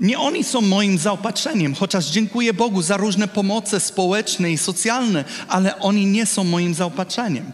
Nie 0.00 0.18
oni 0.18 0.44
są 0.44 0.60
moim 0.60 0.98
zaopatrzeniem, 0.98 1.74
chociaż 1.74 2.06
dziękuję 2.06 2.54
Bogu 2.54 2.82
za 2.82 2.96
różne 2.96 3.28
pomoce 3.28 3.80
społeczne 3.80 4.52
i 4.52 4.58
socjalne, 4.58 5.24
ale 5.48 5.78
oni 5.78 6.06
nie 6.06 6.26
są 6.26 6.44
moim 6.44 6.74
zaopatrzeniem. 6.74 7.52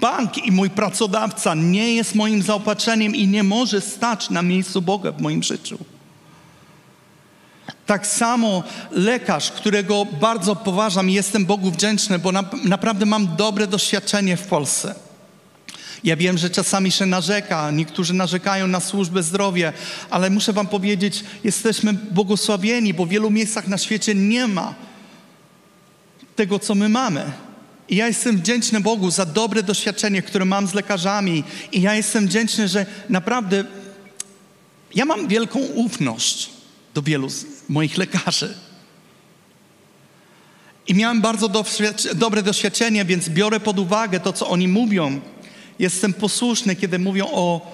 Bank 0.00 0.38
i 0.38 0.52
mój 0.52 0.70
pracodawca 0.70 1.54
nie 1.54 1.94
jest 1.94 2.14
moim 2.14 2.42
zaopatrzeniem 2.42 3.14
i 3.14 3.26
nie 3.28 3.42
może 3.42 3.80
stać 3.80 4.30
na 4.30 4.42
miejscu 4.42 4.82
Boga 4.82 5.12
w 5.12 5.20
moim 5.20 5.42
życiu. 5.42 5.78
Tak 7.86 8.06
samo 8.06 8.62
lekarz, 8.90 9.50
którego 9.50 10.04
bardzo 10.04 10.56
poważam 10.56 11.10
i 11.10 11.12
jestem 11.12 11.46
Bogu 11.46 11.70
wdzięczny, 11.70 12.18
bo 12.18 12.32
na, 12.32 12.44
naprawdę 12.64 13.06
mam 13.06 13.36
dobre 13.36 13.66
doświadczenie 13.66 14.36
w 14.36 14.46
Polsce. 14.46 14.94
Ja 16.04 16.16
wiem, 16.16 16.38
że 16.38 16.50
czasami 16.50 16.90
się 16.90 17.06
narzeka, 17.06 17.70
niektórzy 17.70 18.14
narzekają 18.14 18.66
na 18.66 18.80
służbę 18.80 19.22
zdrowia, 19.22 19.72
ale 20.10 20.30
muszę 20.30 20.52
Wam 20.52 20.66
powiedzieć, 20.66 21.24
jesteśmy 21.44 21.92
błogosławieni, 21.92 22.94
bo 22.94 23.06
w 23.06 23.08
wielu 23.08 23.30
miejscach 23.30 23.68
na 23.68 23.78
świecie 23.78 24.14
nie 24.14 24.46
ma 24.46 24.74
tego, 26.36 26.58
co 26.58 26.74
my 26.74 26.88
mamy. 26.88 27.32
I 27.88 27.96
ja 27.96 28.06
jestem 28.08 28.36
wdzięczny 28.36 28.80
Bogu 28.80 29.10
za 29.10 29.26
dobre 29.26 29.62
doświadczenie, 29.62 30.22
które 30.22 30.44
mam 30.44 30.66
z 30.66 30.74
lekarzami. 30.74 31.44
I 31.72 31.82
ja 31.82 31.94
jestem 31.94 32.26
wdzięczny, 32.26 32.68
że 32.68 32.86
naprawdę 33.08 33.64
ja 34.94 35.04
mam 35.04 35.28
wielką 35.28 35.58
ufność 35.58 36.50
do 36.94 37.02
wielu 37.02 37.28
moich 37.68 37.98
lekarzy. 37.98 38.54
I 40.86 40.94
miałem 40.94 41.20
bardzo 41.20 41.48
dobre 42.14 42.42
doświadczenie, 42.42 43.04
więc 43.04 43.28
biorę 43.28 43.60
pod 43.60 43.78
uwagę 43.78 44.20
to, 44.20 44.32
co 44.32 44.48
oni 44.48 44.68
mówią. 44.68 45.20
Jestem 45.78 46.12
posłuszny, 46.12 46.76
kiedy 46.76 46.98
mówią 46.98 47.26
o, 47.32 47.72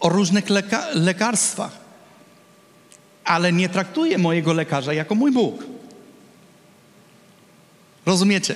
o 0.00 0.08
różnych 0.08 0.50
leka 0.50 0.86
lekarstwach. 0.94 1.78
Ale 3.24 3.52
nie 3.52 3.68
traktuję 3.68 4.18
mojego 4.18 4.52
lekarza 4.52 4.92
jako 4.92 5.14
mój 5.14 5.32
Bóg. 5.32 5.64
Rozumiecie? 8.06 8.54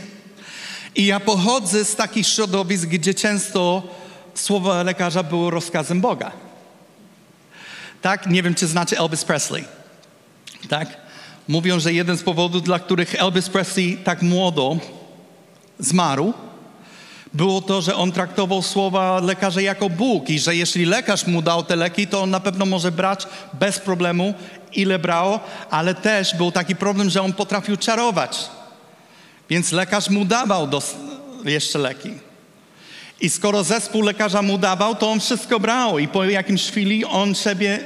I 0.97 1.07
ja 1.07 1.21
pochodzę 1.21 1.85
z 1.85 1.97
takich 1.97 2.27
środowisk, 2.27 2.87
gdzie 2.87 3.15
często 3.15 3.83
słowo 4.35 4.83
lekarza 4.83 5.23
było 5.23 5.51
rozkazem 5.51 6.01
Boga. 6.01 6.33
Tak? 8.03 8.27
Nie 8.27 8.43
wiem, 8.43 8.55
czy 8.55 8.67
znacie 8.67 8.99
Elvis 8.99 9.25
Presley. 9.25 9.65
Tak? 10.69 10.89
Mówią, 11.49 11.81
że 11.81 11.93
jeden 11.93 12.17
z 12.17 12.23
powodów, 12.23 12.63
dla 12.63 12.79
których 12.79 13.15
Elvis 13.15 13.49
Presley 13.49 13.97
tak 14.05 14.23
młodo 14.23 14.77
zmarł, 15.79 16.35
było 17.35 17.63
to, 17.63 17.83
że 17.83 17.97
on 17.97 18.13
traktował 18.13 18.63
słowa 18.63 19.21
lekarza 19.21 19.61
jako 19.61 19.91
Bóg 19.91 20.31
i 20.31 20.39
że 20.39 20.57
jeśli 20.57 20.85
lekarz 20.85 21.27
mu 21.27 21.43
dał 21.43 21.63
te 21.63 21.77
leki, 21.77 22.07
to 22.07 22.23
on 22.23 22.31
na 22.31 22.41
pewno 22.41 22.67
może 22.67 22.93
brać 22.93 23.27
bez 23.53 23.79
problemu, 23.79 24.35
ile 24.73 24.99
brało, 24.99 25.41
ale 25.71 25.95
też 25.95 26.35
był 26.37 26.53
taki 26.53 26.77
problem, 26.77 27.11
że 27.11 27.23
on 27.23 27.33
potrafił 27.33 27.77
czarować. 27.77 28.49
Więc 29.51 29.73
lekarz 29.73 30.11
mu 30.11 30.25
dawał 30.25 30.67
dos- 30.67 30.95
jeszcze 31.45 31.79
leki. 31.79 32.11
I 33.21 33.31
skoro 33.31 33.65
zespół 33.65 34.03
lekarza 34.03 34.43
mu 34.43 34.59
dawał, 34.59 34.95
to 34.95 35.11
on 35.11 35.21
wszystko 35.21 35.61
brał 35.61 35.99
i 35.99 36.09
po 36.09 36.25
jakimś 36.25 36.63
chwili 36.63 37.05
on 37.05 37.35
siebie 37.35 37.85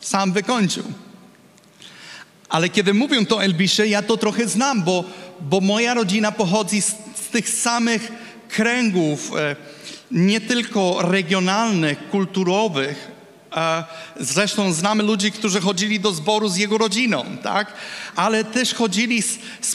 sam 0.00 0.32
wykończył. 0.32 0.84
Ale 2.48 2.68
kiedy 2.68 2.94
mówią 2.94 3.26
to 3.26 3.44
Elbisie, 3.44 3.86
ja 3.86 4.02
to 4.02 4.16
trochę 4.16 4.48
znam, 4.48 4.82
bo, 4.82 5.04
bo 5.40 5.60
moja 5.60 5.94
rodzina 5.94 6.32
pochodzi 6.32 6.82
z, 6.82 6.88
z 7.14 7.28
tych 7.32 7.48
samych 7.48 8.12
kręgów, 8.48 9.32
e, 9.36 9.56
nie 10.10 10.40
tylko 10.40 11.02
regionalnych, 11.02 12.10
kulturowych. 12.10 13.19
E, 13.56 13.84
zresztą 14.20 14.72
znamy 14.72 15.02
ludzi, 15.02 15.32
którzy 15.32 15.60
chodzili 15.60 16.00
do 16.00 16.12
zboru 16.12 16.48
z 16.48 16.56
jego 16.56 16.78
rodziną, 16.78 17.24
tak? 17.42 17.72
Ale 18.16 18.44
też 18.44 18.74
chodzili, 18.74 19.22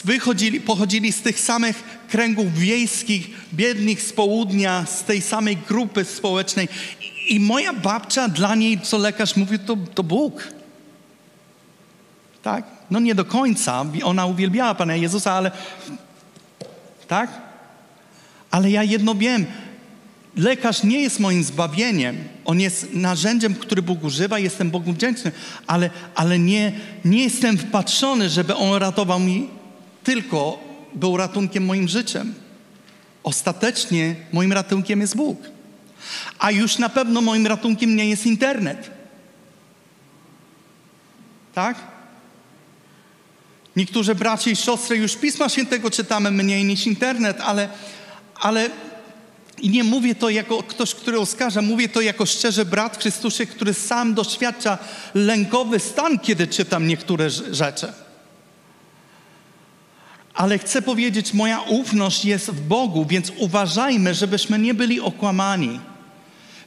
wychodzili, 0.04 0.60
pochodzili 0.60 1.12
z 1.12 1.22
tych 1.22 1.40
samych 1.40 1.82
kręgów 2.08 2.54
wiejskich, 2.54 3.30
biednych 3.54 4.02
z 4.02 4.12
południa, 4.12 4.86
z 4.86 5.04
tej 5.04 5.22
samej 5.22 5.56
grupy 5.56 6.04
społecznej. 6.04 6.68
I, 7.00 7.34
i 7.34 7.40
moja 7.40 7.72
babcia, 7.72 8.28
dla 8.28 8.54
niej, 8.54 8.80
co 8.80 8.98
lekarz 8.98 9.36
mówił, 9.36 9.58
to, 9.58 9.76
to 9.94 10.02
Bóg. 10.02 10.48
Tak? 12.42 12.64
No 12.90 13.00
nie 13.00 13.14
do 13.14 13.24
końca. 13.24 13.84
Ona 14.04 14.26
uwielbiała 14.26 14.74
Pana 14.74 14.96
Jezusa, 14.96 15.32
ale 15.32 15.50
tak? 17.08 17.30
Ale 18.50 18.70
ja 18.70 18.82
jedno 18.82 19.14
wiem. 19.14 19.46
Lekarz 20.36 20.82
nie 20.82 21.00
jest 21.00 21.20
moim 21.20 21.44
zbawieniem. 21.44 22.16
On 22.44 22.60
jest 22.60 22.92
narzędziem, 22.92 23.54
który 23.54 23.82
Bóg 23.82 24.04
używa. 24.04 24.38
Jestem 24.38 24.70
Bogu 24.70 24.92
wdzięczny, 24.92 25.32
ale, 25.66 25.90
ale 26.14 26.38
nie, 26.38 26.72
nie 27.04 27.24
jestem 27.24 27.58
wpatrzony, 27.58 28.28
żeby 28.28 28.54
On 28.54 28.78
ratował 28.78 29.20
mi 29.20 29.48
tylko, 30.04 30.58
był 30.94 31.16
ratunkiem 31.16 31.64
moim 31.64 31.88
życiem. 31.88 32.34
Ostatecznie 33.22 34.14
moim 34.32 34.52
ratunkiem 34.52 35.00
jest 35.00 35.16
Bóg. 35.16 35.38
A 36.38 36.50
już 36.50 36.78
na 36.78 36.88
pewno 36.88 37.20
moim 37.20 37.46
ratunkiem 37.46 37.96
nie 37.96 38.08
jest 38.08 38.26
internet. 38.26 38.90
Tak? 41.54 41.76
Niektórzy 43.76 44.14
bracia 44.14 44.50
i 44.50 44.56
siostry 44.56 44.96
już 44.96 45.16
Pisma 45.16 45.48
Świętego 45.48 45.90
czytamy 45.90 46.30
mniej 46.30 46.64
niż 46.64 46.86
internet, 46.86 47.40
ale, 47.40 47.68
ale 48.34 48.70
i 49.62 49.70
nie 49.70 49.84
mówię 49.84 50.14
to 50.14 50.30
jako 50.30 50.62
ktoś, 50.62 50.94
który 50.94 51.20
oskarża, 51.20 51.62
mówię 51.62 51.88
to 51.88 52.00
jako 52.00 52.26
szczerze 52.26 52.64
brat 52.64 52.96
w 52.96 53.00
Chrystusie, 53.00 53.46
który 53.46 53.74
sam 53.74 54.14
doświadcza 54.14 54.78
lękowy 55.14 55.78
stan, 55.78 56.18
kiedy 56.18 56.46
czytam 56.46 56.86
niektóre 56.86 57.30
rzeczy. 57.30 57.92
Ale 60.34 60.58
chcę 60.58 60.82
powiedzieć, 60.82 61.34
moja 61.34 61.60
ufność 61.60 62.24
jest 62.24 62.50
w 62.50 62.60
Bogu, 62.60 63.06
więc 63.08 63.32
uważajmy, 63.36 64.14
żebyśmy 64.14 64.58
nie 64.58 64.74
byli 64.74 65.00
okłamani. 65.00 65.80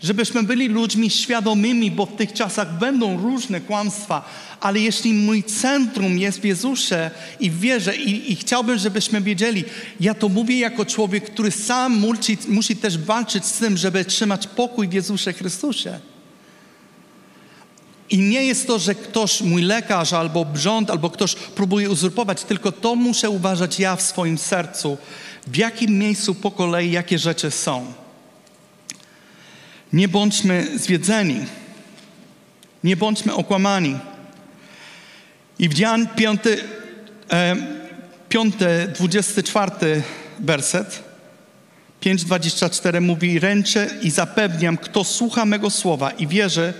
Żebyśmy 0.01 0.43
byli 0.43 0.67
ludźmi 0.67 1.09
świadomymi, 1.09 1.91
bo 1.91 2.05
w 2.05 2.15
tych 2.15 2.33
czasach 2.33 2.77
będą 2.77 3.17
różne 3.17 3.61
kłamstwa, 3.61 4.29
ale 4.59 4.79
jeśli 4.79 5.13
mój 5.13 5.43
centrum 5.43 6.19
jest 6.19 6.39
w 6.39 6.43
Jezusie 6.43 7.11
i 7.39 7.51
w 7.51 7.59
wierze 7.59 7.95
i, 7.95 8.31
i 8.31 8.35
chciałbym, 8.35 8.77
żebyśmy 8.77 9.21
wiedzieli, 9.21 9.63
ja 9.99 10.13
to 10.13 10.29
mówię 10.29 10.59
jako 10.59 10.85
człowiek, 10.85 11.29
który 11.29 11.51
sam 11.51 11.99
musi, 11.99 12.37
musi 12.47 12.75
też 12.75 12.97
walczyć 12.97 13.45
z 13.45 13.57
tym, 13.57 13.77
żeby 13.77 14.05
trzymać 14.05 14.47
pokój 14.47 14.87
w 14.87 14.93
Jezusie 14.93 15.33
Chrystusie. 15.33 15.99
I 18.09 18.17
nie 18.17 18.45
jest 18.45 18.67
to, 18.67 18.79
że 18.79 18.95
ktoś, 18.95 19.41
mój 19.41 19.61
lekarz 19.61 20.13
albo 20.13 20.45
rząd, 20.55 20.89
albo 20.89 21.09
ktoś 21.09 21.35
próbuje 21.35 21.89
uzurpować, 21.89 22.43
tylko 22.43 22.71
to 22.71 22.95
muszę 22.95 23.29
uważać 23.29 23.79
ja 23.79 23.95
w 23.95 24.01
swoim 24.01 24.37
sercu, 24.37 24.97
w 25.47 25.57
jakim 25.57 25.99
miejscu 25.99 26.35
po 26.35 26.51
kolei 26.51 26.91
jakie 26.91 27.19
rzeczy 27.19 27.51
są. 27.51 27.93
Nie 29.93 30.07
bądźmy 30.07 30.67
zwiedzeni. 30.79 31.45
Nie 32.83 32.97
bądźmy 32.97 33.33
okłamani. 33.33 33.99
I 35.59 35.69
w 35.69 35.77
Jan 35.77 36.07
5, 36.07 36.41
e, 37.31 37.55
5 38.29 38.55
24 38.95 40.03
werset, 40.39 41.03
5,24 42.01 43.01
mówi: 43.01 43.39
Ręczę 43.39 43.89
i 44.01 44.11
zapewniam, 44.11 44.77
kto 44.77 45.03
słucha 45.03 45.45
mego 45.45 45.69
słowa 45.69 46.11
i 46.11 46.27
wierzy 46.27 46.73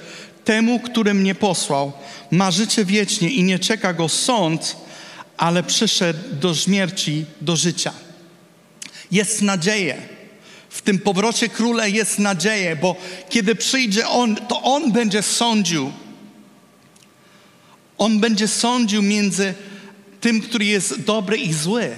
temu, 0.46 0.80
który 0.80 1.14
mnie 1.14 1.36
posłał, 1.36 1.92
ma 2.32 2.52
życie 2.52 2.86
wiecznie 2.86 3.30
i 3.30 3.44
nie 3.44 3.60
czeka 3.60 3.94
go 3.94 4.10
sąd, 4.10 4.76
ale 5.38 5.64
przyszedł 5.64 6.20
do 6.32 6.56
śmierci, 6.56 7.26
do 7.42 7.56
życia. 7.56 7.94
Jest 9.12 9.42
nadzieja. 9.42 9.96
W 10.80 10.82
tym 10.82 11.00
powrocie 11.00 11.50
króla 11.50 11.88
jest 11.88 12.20
nadzieja, 12.20 12.76
bo 12.76 12.96
kiedy 13.30 13.56
przyjdzie 13.56 14.08
On, 14.08 14.36
to 14.36 14.62
On 14.62 14.92
będzie 14.92 15.22
sądził. 15.22 15.92
On 17.98 18.20
będzie 18.20 18.48
sądził 18.48 19.02
między 19.02 19.54
tym, 20.22 20.42
który 20.42 20.66
jest 20.66 21.02
dobry 21.02 21.38
i 21.38 21.54
zły. 21.54 21.98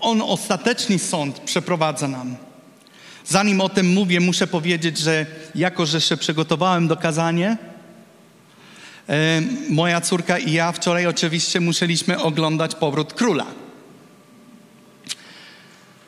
On 0.00 0.22
ostateczny 0.22 0.98
sąd 0.98 1.38
przeprowadza 1.38 2.08
nam. 2.08 2.36
Zanim 3.24 3.60
o 3.60 3.68
tym 3.68 3.86
mówię, 3.92 4.20
muszę 4.20 4.46
powiedzieć, 4.46 4.98
że 4.98 5.26
jako, 5.54 5.86
że 5.86 6.00
się 6.00 6.16
przygotowałem 6.16 6.88
do 6.88 6.96
kazania, 6.96 7.56
e, 9.08 9.42
moja 9.68 10.00
córka 10.00 10.38
i 10.38 10.52
ja 10.52 10.72
wczoraj 10.72 11.06
oczywiście 11.06 11.60
musieliśmy 11.60 12.22
oglądać 12.22 12.74
Powrót 12.74 13.14
Króla. 13.14 13.46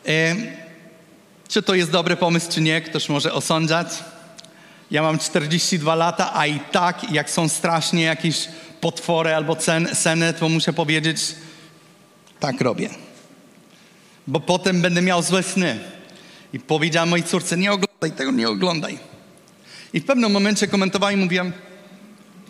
E, 0.07 0.64
czy 1.55 1.63
to 1.63 1.75
jest 1.75 1.91
dobry 1.91 2.17
pomysł, 2.17 2.51
czy 2.51 2.61
nie, 2.61 2.81
ktoś 2.81 3.09
może 3.09 3.33
osądzać. 3.33 3.89
Ja 4.91 5.03
mam 5.03 5.19
42 5.19 5.95
lata, 5.95 6.35
a 6.35 6.47
i 6.47 6.61
tak, 6.61 7.13
jak 7.13 7.31
są 7.31 7.49
strasznie 7.49 8.03
jakieś 8.03 8.49
potwory 8.81 9.35
albo 9.35 9.57
sceny, 9.93 10.33
to 10.33 10.49
muszę 10.49 10.73
powiedzieć, 10.73 11.35
tak 12.41 12.61
robię. 12.61 12.91
Bo 14.27 14.41
potem 14.41 14.83
będę 14.83 15.03
miał 15.03 15.23
złe 15.23 15.43
sny. 15.43 15.79
I 16.53 16.61
powiedziałam 16.61 17.09
mojej 17.09 17.27
córce, 17.27 17.57
nie 17.57 17.73
oglądaj 17.73 18.13
tego, 18.13 18.31
nie 18.31 18.49
oglądaj. 18.49 18.99
I 19.93 20.01
w 20.01 20.05
pewnym 20.05 20.33
momencie 20.33 20.69
komentowałem 20.69 21.21
i 21.21 21.23
mówiłem, 21.23 21.53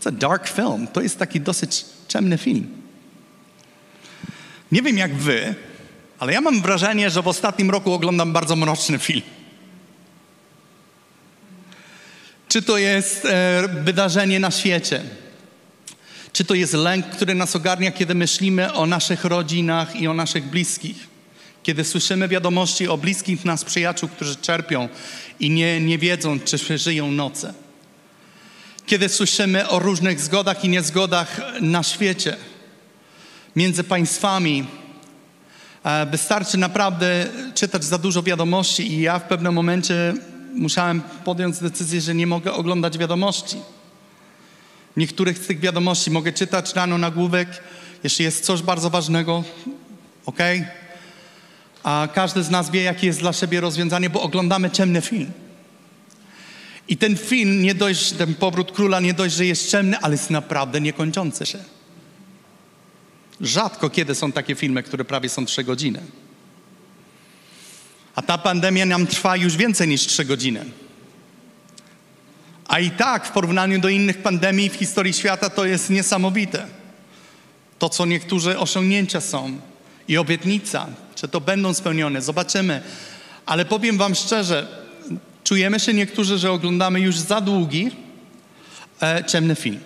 it's 0.01 0.13
dark 0.13 0.49
film. 0.49 0.87
To 0.93 1.01
jest 1.01 1.19
taki 1.19 1.41
dosyć 1.41 1.85
ciemny 2.09 2.39
film. 2.39 2.67
Nie 4.73 4.83
wiem 4.83 4.99
jak 4.99 5.15
wy, 5.15 5.55
ale 6.25 6.33
ja 6.33 6.41
mam 6.41 6.63
wrażenie, 6.63 7.11
że 7.11 7.23
w 7.23 7.29
ostatnim 7.29 7.71
roku 7.71 7.93
oglądam 7.93 8.33
bardzo 8.33 8.57
mroczny 8.57 8.99
film. 8.99 9.23
Czy 12.49 12.63
to 12.63 12.79
jest 12.79 13.25
e, 13.25 13.63
wydarzenie 13.69 14.41
na 14.41 14.51
świecie? 14.51 15.03
Czy 16.33 16.45
to 16.45 16.55
jest 16.55 16.73
lęk, 16.73 17.07
który 17.07 17.35
nas 17.35 17.57
ogarnia, 17.57 17.93
kiedy 17.93 18.15
myślimy 18.15 18.73
o 18.73 18.87
naszych 18.87 19.25
rodzinach 19.25 19.97
i 19.97 20.09
o 20.09 20.15
naszych 20.15 20.45
bliskich? 20.45 21.09
Kiedy 21.63 21.85
słyszymy 21.85 22.29
wiadomości 22.29 22.89
o 22.89 22.99
bliskich 22.99 23.45
nas 23.45 23.65
przyjaciół, 23.65 24.09
którzy 24.09 24.37
czerpią 24.37 24.89
i 25.41 25.51
nie, 25.51 25.81
nie 25.81 25.99
wiedzą, 25.99 26.41
czy 26.41 26.59
przeżyją 26.59 27.13
noce. 27.13 27.55
Kiedy 28.87 29.09
słyszymy 29.09 29.69
o 29.69 29.79
różnych 29.79 30.21
zgodach 30.21 30.65
i 30.65 30.69
niezgodach 30.69 31.41
na 31.61 31.83
świecie, 31.83 32.37
między 33.57 33.85
państwami, 33.85 34.67
wystarczy 36.11 36.59
naprawdę 36.59 37.27
czytać 37.55 37.85
za 37.85 37.99
dużo 37.99 38.23
wiadomości 38.23 38.93
i 38.93 39.01
ja 39.01 39.19
w 39.19 39.23
pewnym 39.23 39.55
momencie 39.55 40.15
musiałem 40.55 41.03
podjąć 41.25 41.59
decyzję, 41.59 42.01
że 42.01 42.15
nie 42.15 42.27
mogę 42.27 42.53
oglądać 42.53 42.99
wiadomości. 42.99 43.57
Niektórych 44.97 45.39
z 45.39 45.47
tych 45.47 45.61
wiadomości 45.61 46.11
mogę 46.11 46.33
czytać 46.33 46.75
rano 46.75 46.99
nagłówek, 46.99 47.49
jeśli 48.05 48.25
jest 48.25 48.45
coś 48.45 48.63
bardzo 48.63 48.91
ważnego, 48.91 49.45
ok? 50.27 50.39
A 51.83 52.09
każdy 52.15 52.43
z 52.43 52.51
nas 52.51 52.71
wie, 52.71 52.83
jakie 52.83 53.07
jest 53.07 53.21
dla 53.21 53.33
siebie 53.33 53.61
rozwiązanie, 53.61 54.11
bo 54.11 54.23
oglądamy 54.23 54.71
ciemny 54.71 55.01
film. 55.01 55.33
I 56.89 56.97
ten 56.97 57.17
film, 57.17 57.63
nie 57.63 57.75
dość, 57.75 58.13
ten 58.13 58.35
powrót 58.35 58.73
króla, 58.73 59.01
nie 59.01 59.15
dość, 59.15 59.35
że 59.35 59.47
jest 59.47 59.71
ciemny, 59.71 59.99
ale 59.99 60.15
jest 60.15 60.31
naprawdę 60.31 60.81
niekończący 60.81 61.47
się. 61.47 61.59
Rzadko 63.41 63.91
kiedy 63.91 64.15
są 64.15 64.33
takie 64.33 64.55
filmy, 64.55 64.83
które 64.83 65.05
prawie 65.05 65.29
są 65.29 65.47
trzy 65.47 65.65
godziny. 65.65 66.01
A 68.15 68.23
ta 68.23 68.39
pandemia 68.39 68.87
nam 68.87 69.07
trwa 69.07 69.37
już 69.37 69.57
więcej 69.57 69.89
niż 69.89 70.07
trzy 70.07 70.25
godziny. 70.25 70.65
A 72.69 72.79
i 72.79 72.91
tak 72.91 73.27
w 73.27 73.31
porównaniu 73.31 73.81
do 73.81 73.89
innych 73.89 74.23
pandemii 74.23 74.71
w 74.71 74.75
historii 74.75 75.13
świata 75.13 75.51
to 75.51 75.65
jest 75.65 75.91
niesamowite. 75.91 76.67
To, 77.79 77.89
co 77.89 78.07
niektóre 78.07 78.59
osiągnięcia 78.59 79.21
są 79.21 79.59
i 80.09 80.19
obietnica, 80.19 80.87
czy 81.15 81.29
to 81.29 81.41
będą 81.41 81.75
spełnione, 81.75 82.23
zobaczymy. 82.23 82.83
Ale 83.47 83.65
powiem 83.65 83.99
Wam 83.99 84.15
szczerze, 84.15 84.85
czujemy 85.45 85.81
się 85.81 85.95
niektórzy, 85.95 86.39
że 86.39 86.53
oglądamy 86.53 87.01
już 87.01 87.19
za 87.19 87.41
długi 87.41 87.91
e, 89.03 89.25
ciemny 89.25 89.55
film. 89.55 89.81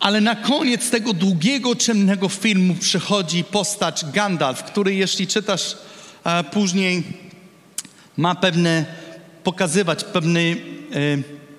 Ale 0.00 0.20
na 0.20 0.34
koniec 0.36 0.90
tego 0.90 1.12
długiego, 1.12 1.76
ciemnego 1.76 2.28
filmu 2.28 2.74
przychodzi 2.74 3.44
postać 3.44 4.04
Gandalf, 4.12 4.62
który 4.62 4.94
jeśli 4.94 5.26
czytasz 5.26 5.76
e, 6.24 6.44
później, 6.44 7.02
ma 8.16 8.34
pewne, 8.34 8.84
pokazywać 9.44 10.04
pewny, 10.04 10.56
e, 10.92 10.96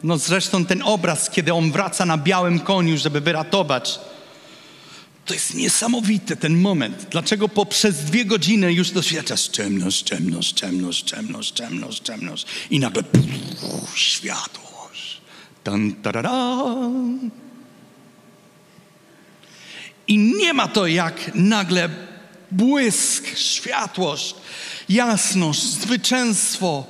no 0.04 0.18
zresztą 0.18 0.66
ten 0.66 0.82
obraz, 0.82 1.30
kiedy 1.30 1.54
on 1.54 1.72
wraca 1.72 2.06
na 2.06 2.18
białym 2.18 2.60
koniu, 2.60 2.98
żeby 2.98 3.22
wyratować. 3.22 4.00
To 5.26 5.34
jest 5.34 5.54
niesamowity 5.54 6.36
ten 6.36 6.58
moment. 6.58 7.08
Dlaczego 7.12 7.50
poprzez 7.50 8.04
dwie 8.04 8.26
godziny 8.26 8.74
już 8.74 8.92
doświadczasz 8.92 9.48
ciemność, 9.48 10.02
ciemność, 10.02 10.54
ciemność, 10.54 11.04
ciemność, 11.04 11.52
ciemność, 11.52 12.00
ciemność 12.00 12.46
i 12.70 12.80
nagle 12.80 13.04
puf, 13.04 13.98
światłość. 13.98 15.22
Tan, 15.64 15.94
tararam. 15.94 17.32
I 20.12 20.17
nie 20.17 20.54
ma 20.54 20.67
to 20.67 20.88
jak 20.88 21.32
nagle 21.36 21.89
błysk, 22.52 23.38
światłość, 23.38 24.36
jasność, 24.89 25.63
zwycięstwo. 25.63 26.86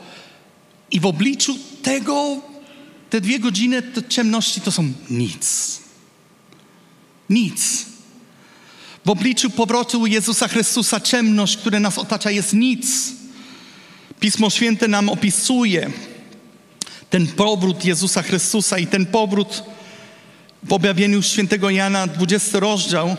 I 0.91 0.99
w 0.99 1.05
obliczu 1.05 1.57
tego, 1.81 2.41
te 3.09 3.21
dwie 3.21 3.39
godziny 3.39 3.81
to 3.81 4.01
ciemności 4.01 4.61
to 4.61 4.71
są 4.71 4.93
nic. 5.09 5.79
Nic. 7.29 7.85
W 9.05 9.09
obliczu 9.09 9.49
powrotu 9.49 10.05
Jezusa 10.05 10.47
Chrystusa 10.47 10.99
ciemność, 10.99 11.57
która 11.57 11.79
nas 11.79 11.97
otacza, 11.97 12.31
jest 12.31 12.53
nic. 12.53 13.13
Pismo 14.19 14.49
Święte 14.49 14.87
nam 14.87 15.09
opisuje 15.09 15.91
ten 17.09 17.27
powrót 17.27 17.85
Jezusa 17.85 18.21
Chrystusa 18.21 18.77
i 18.77 18.87
ten 18.87 19.05
powrót 19.05 19.63
w 20.63 20.73
objawieniu 20.73 21.21
świętego 21.21 21.69
Jana, 21.69 22.07
20 22.07 22.59
rozdział, 22.59 23.15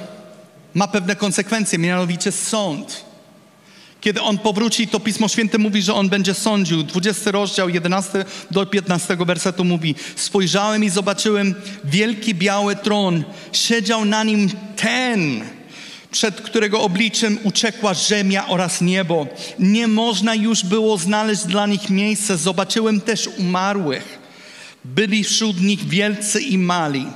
ma 0.75 0.89
pewne 0.89 1.17
konsekwencje, 1.17 1.79
mianowicie 1.79 2.33
sąd. 2.33 3.05
Kiedy 4.01 4.21
on 4.21 4.39
powróci, 4.39 4.89
to 4.89 5.01
Pismo 5.01 5.29
Święte 5.29 5.59
mówi, 5.59 5.83
że 5.83 5.95
on 5.95 6.09
będzie 6.09 6.35
sądził. 6.35 6.83
20 6.83 7.31
rozdział, 7.31 7.69
11 7.69 8.25
do 8.51 8.67
15 8.67 9.17
wersetu 9.17 9.65
mówi: 9.65 9.95
Spojrzałem 10.17 10.85
i 10.85 10.91
zobaczyłem 10.91 11.55
wielki 11.85 12.35
biały 12.35 12.77
tron, 12.77 13.25
siedział 13.53 14.05
na 14.05 14.25
nim 14.25 14.51
ten, 14.77 15.41
przed 16.11 16.41
którego 16.41 16.81
obliczem 16.81 17.39
uciekła 17.43 17.95
ziemia 17.95 18.49
oraz 18.49 18.81
niebo. 18.81 19.27
Nie 19.59 19.89
można 19.89 20.35
już 20.35 20.65
było 20.65 20.99
znaleźć 20.99 21.45
dla 21.45 21.67
nich 21.67 21.91
miejsca. 21.91 22.37
Zobaczyłem 22.37 23.01
też 23.01 23.29
umarłych. 23.39 24.19
Byli 24.85 25.25
wśród 25.25 25.61
nich 25.61 25.89
wielcy 25.89 26.41
i 26.41 26.59
mali 26.59 27.07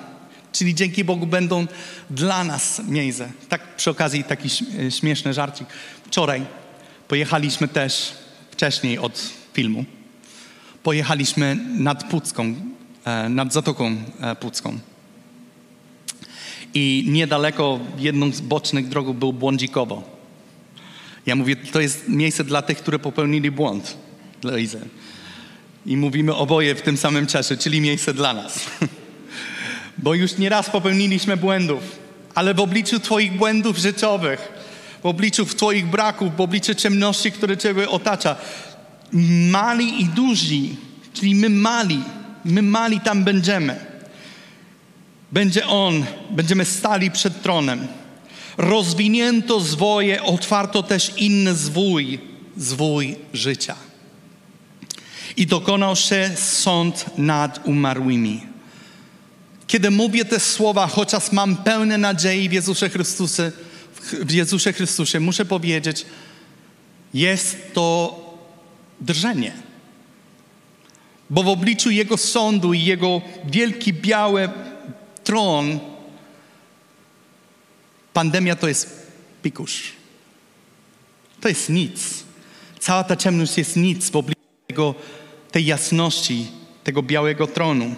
Czyli 0.58 0.74
dzięki 0.74 1.04
Bogu 1.04 1.26
będą 1.26 1.66
dla 2.10 2.44
nas 2.44 2.82
miejsce. 2.88 3.32
Tak 3.48 3.76
przy 3.76 3.90
okazji 3.90 4.24
taki 4.24 4.48
śmieszny 4.90 5.34
żarcik. 5.34 5.68
Wczoraj 6.04 6.42
pojechaliśmy 7.08 7.68
też, 7.68 8.12
wcześniej 8.50 8.98
od 8.98 9.30
filmu, 9.52 9.84
pojechaliśmy 10.82 11.56
nad 11.78 12.10
Pucką, 12.10 12.54
e, 13.04 13.28
nad 13.28 13.52
Zatoką 13.52 13.96
e, 14.20 14.36
Pucką. 14.36 14.78
I 16.74 17.04
niedaleko 17.08 17.80
jedną 17.98 18.32
z 18.32 18.40
bocznych 18.40 18.88
drogów 18.88 19.18
był 19.18 19.32
Błądzikowo. 19.32 20.02
Ja 21.26 21.36
mówię, 21.36 21.56
to 21.56 21.80
jest 21.80 22.08
miejsce 22.08 22.44
dla 22.44 22.62
tych, 22.62 22.78
które 22.78 22.98
popełnili 22.98 23.50
błąd. 23.50 23.96
Dla 24.40 24.58
Izy. 24.58 24.80
I 25.86 25.96
mówimy 25.96 26.34
oboje 26.34 26.74
w 26.74 26.82
tym 26.82 26.96
samym 26.96 27.26
czasie, 27.26 27.56
czyli 27.56 27.80
miejsce 27.80 28.14
dla 28.14 28.34
nas. 28.34 28.60
bo 29.98 30.14
już 30.14 30.38
nieraz 30.38 30.70
popełniliśmy 30.70 31.36
błędów, 31.36 31.98
ale 32.34 32.54
w 32.54 32.60
obliczu 32.60 33.00
Twoich 33.00 33.36
błędów 33.36 33.78
życiowych, 33.78 34.52
w 35.02 35.06
obliczu 35.06 35.46
Twoich 35.46 35.86
braków, 35.86 36.36
w 36.36 36.40
obliczu 36.40 36.74
ciemności, 36.74 37.32
które 37.32 37.56
Ciebie 37.56 37.88
otacza, 37.88 38.36
mali 39.50 40.02
i 40.02 40.04
duzi, 40.04 40.76
czyli 41.12 41.34
my 41.34 41.48
mali, 41.48 42.02
my 42.44 42.62
mali 42.62 43.00
tam 43.00 43.24
będziemy. 43.24 43.80
Będzie 45.32 45.66
On, 45.66 46.04
będziemy 46.30 46.64
stali 46.64 47.10
przed 47.10 47.42
tronem. 47.42 47.86
Rozwinięto 48.56 49.60
zwoje, 49.60 50.22
otwarto 50.22 50.82
też 50.82 51.12
inny 51.16 51.54
zwój, 51.54 52.18
zwój 52.56 53.16
życia. 53.32 53.74
I 55.36 55.46
dokonał 55.46 55.96
się 55.96 56.30
sąd 56.36 57.18
nad 57.18 57.60
umarłymi. 57.64 58.55
Kiedy 59.66 59.90
mówię 59.90 60.24
te 60.24 60.40
słowa, 60.40 60.86
chociaż 60.86 61.32
mam 61.32 61.56
pełne 61.56 61.98
nadziei 61.98 62.48
w 62.48 62.52
Jezusie 62.52 62.88
Chrystusie, 62.88 63.52
w 64.12 64.32
Jezusie 64.32 64.72
Chrystusie, 64.72 65.20
muszę 65.20 65.44
powiedzieć, 65.44 66.06
jest 67.14 67.74
to 67.74 68.20
drżenie. 69.00 69.52
Bo 71.30 71.42
w 71.42 71.48
obliczu 71.48 71.90
Jego 71.90 72.16
sądu 72.16 72.72
i 72.72 72.84
Jego 72.84 73.20
wielki 73.44 73.92
biały 73.92 74.48
tron, 75.24 75.78
pandemia 78.12 78.56
to 78.56 78.68
jest 78.68 79.06
pikusz. 79.42 79.92
To 81.40 81.48
jest 81.48 81.70
nic. 81.70 82.24
Cała 82.80 83.04
ta 83.04 83.16
ciemność 83.16 83.58
jest 83.58 83.76
nic 83.76 84.10
w 84.10 84.16
obliczu 84.16 84.40
tego, 84.66 84.94
tej 85.50 85.66
jasności, 85.66 86.46
tego 86.84 87.02
białego 87.02 87.46
tronu. 87.46 87.94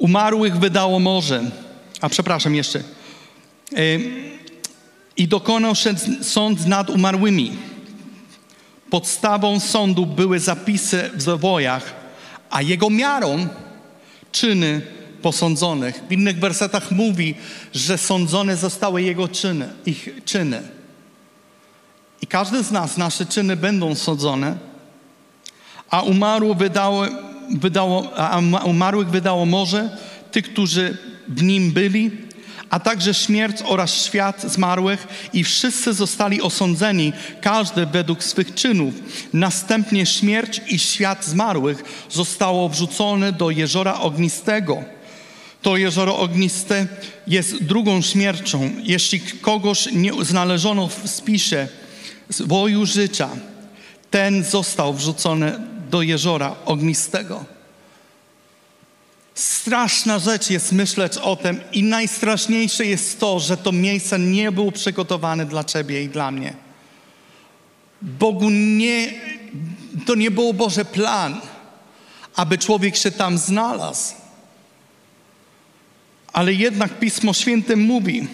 Umarłych 0.00 0.58
wydało 0.58 1.00
morze, 1.00 1.42
a 2.00 2.08
przepraszam 2.08 2.54
jeszcze. 2.54 2.78
E, 2.78 3.82
I 5.16 5.28
dokonał 5.28 5.72
sąd 6.22 6.66
nad 6.66 6.90
umarłymi. 6.90 7.52
Podstawą 8.90 9.60
sądu 9.60 10.06
były 10.06 10.38
zapisy 10.38 11.10
w 11.14 11.22
zawojach, 11.22 11.94
a 12.50 12.62
jego 12.62 12.90
miarą 12.90 13.48
czyny 14.32 14.82
posądzonych. 15.22 16.02
W 16.08 16.12
innych 16.12 16.38
wersetach 16.38 16.90
mówi, 16.90 17.34
że 17.74 17.98
sądzone 17.98 18.56
zostały 18.56 19.02
jego 19.02 19.28
czyny, 19.28 19.68
ich 19.86 20.08
czyny. 20.24 20.62
I 22.22 22.26
każdy 22.26 22.64
z 22.64 22.70
nas, 22.70 22.96
nasze 22.96 23.26
czyny 23.26 23.56
będą 23.56 23.94
sądzone, 23.94 24.56
a 25.90 26.02
umarły 26.02 26.54
wydały 26.54 27.29
wydało, 27.50 28.12
a 28.16 28.64
umarłych 28.64 29.08
wydało 29.08 29.46
morze, 29.46 29.96
tych, 30.32 30.52
którzy 30.52 30.98
w 31.28 31.42
nim 31.42 31.72
byli, 31.72 32.10
a 32.70 32.80
także 32.80 33.14
śmierć 33.14 33.62
oraz 33.64 34.04
świat 34.04 34.42
zmarłych 34.42 35.08
i 35.32 35.44
wszyscy 35.44 35.92
zostali 35.92 36.42
osądzeni, 36.42 37.12
każdy 37.40 37.86
według 37.86 38.24
swych 38.24 38.54
czynów. 38.54 38.94
Następnie 39.32 40.06
śmierć 40.06 40.60
i 40.68 40.78
świat 40.78 41.24
zmarłych 41.24 41.84
zostało 42.10 42.68
wrzucone 42.68 43.32
do 43.32 43.50
jeziora 43.50 44.00
ognistego. 44.00 44.84
To 45.62 45.76
jezioro 45.76 46.18
ogniste 46.18 46.86
jest 47.26 47.64
drugą 47.64 48.02
śmiercią. 48.02 48.70
Jeśli 48.82 49.20
kogoś 49.20 49.88
nie 49.92 50.24
znaleziono 50.24 50.88
w 50.88 51.10
spisie 51.10 51.68
woju 52.40 52.86
życia, 52.86 53.28
ten 54.10 54.44
został 54.44 54.94
wrzucony 54.94 55.69
do 55.90 56.02
jeziora 56.02 56.56
ognistego. 56.64 57.44
Straszna 59.34 60.18
rzecz 60.18 60.50
jest 60.50 60.72
myśleć 60.72 61.16
o 61.16 61.36
tym 61.36 61.60
i 61.72 61.82
najstraszniejsze 61.82 62.86
jest 62.86 63.20
to, 63.20 63.40
że 63.40 63.56
to 63.56 63.72
miejsce 63.72 64.18
nie 64.18 64.52
było 64.52 64.72
przygotowane 64.72 65.46
dla 65.46 65.64
Ciebie 65.64 66.04
i 66.04 66.08
dla 66.08 66.30
mnie. 66.30 66.54
Bogu 68.02 68.50
nie, 68.50 69.12
to 70.06 70.14
nie 70.14 70.30
był 70.30 70.54
Boże 70.54 70.84
plan, 70.84 71.40
aby 72.36 72.58
człowiek 72.58 72.96
się 72.96 73.10
tam 73.10 73.38
znalazł. 73.38 74.14
Ale 76.32 76.52
jednak 76.52 76.98
Pismo 76.98 77.32
Święte 77.32 77.76
mówi, 77.76 78.28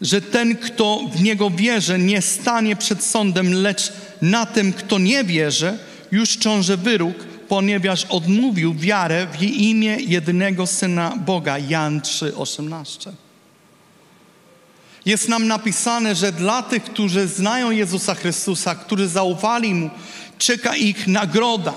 że 0.00 0.20
ten, 0.20 0.56
kto 0.56 1.00
w 1.12 1.22
Niego 1.22 1.50
wierzy, 1.50 1.98
nie 1.98 2.22
stanie 2.22 2.76
przed 2.76 3.04
sądem, 3.04 3.52
lecz 3.52 3.92
na 4.22 4.46
tym, 4.46 4.72
kto 4.72 4.98
nie 4.98 5.24
wierzy, 5.24 5.78
już 6.12 6.36
ciąży 6.36 6.76
wyrok, 6.76 7.16
ponieważ 7.48 8.04
odmówił 8.04 8.74
wiarę 8.74 9.26
w 9.26 9.42
imię 9.42 9.96
jedynego 10.00 10.66
Syna 10.66 11.16
Boga. 11.16 11.58
Jan 11.58 12.00
3,18. 12.00 13.12
Jest 15.06 15.28
nam 15.28 15.46
napisane, 15.46 16.14
że 16.14 16.32
dla 16.32 16.62
tych, 16.62 16.84
którzy 16.84 17.26
znają 17.26 17.70
Jezusa 17.70 18.14
Chrystusa, 18.14 18.74
którzy 18.74 19.08
zaufali 19.08 19.74
Mu, 19.74 19.90
czeka 20.38 20.76
ich 20.76 21.06
nagroda, 21.06 21.74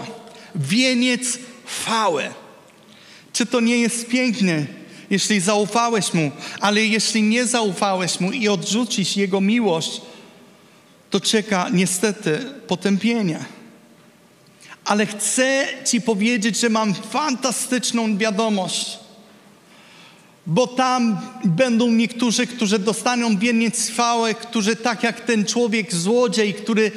wieniec 0.55 1.39
chwały. 1.65 2.23
Czy 3.33 3.45
to 3.45 3.59
nie 3.59 3.77
jest 3.77 4.07
piękne, 4.07 4.65
jeśli 5.13 5.39
zaufałeś 5.39 6.13
Mu, 6.13 6.31
ale 6.59 6.85
jeśli 6.85 7.23
nie 7.23 7.45
zaufałeś 7.45 8.19
Mu 8.19 8.31
i 8.31 8.47
odrzucisz 8.47 9.17
Jego 9.17 9.41
miłość, 9.41 10.01
to 11.09 11.19
czeka 11.19 11.69
niestety 11.73 12.39
potępienie. 12.67 13.39
Ale 14.85 15.05
chcę 15.05 15.67
Ci 15.85 16.01
powiedzieć, 16.01 16.59
że 16.59 16.69
mam 16.69 16.93
fantastyczną 16.93 18.17
wiadomość. 18.17 18.99
Bo 20.47 20.67
tam 20.67 21.17
będą 21.45 21.91
niektórzy, 21.91 22.47
którzy 22.47 22.79
dostaną 22.79 23.37
wieniec 23.37 23.89
chwały, 23.89 24.33
którzy 24.33 24.75
tak 24.75 25.03
jak 25.03 25.21
ten 25.21 25.45
człowiek 25.45 25.95
złodziej, 25.95 26.53
który 26.53 26.91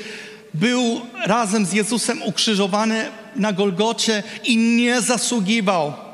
był 0.55 1.01
razem 1.27 1.67
z 1.67 1.73
Jezusem 1.73 2.23
ukrzyżowany 2.23 3.11
na 3.37 3.53
Golgocie 3.53 4.23
i 4.45 4.57
nie 4.57 5.01
zasługiwał. 5.01 6.06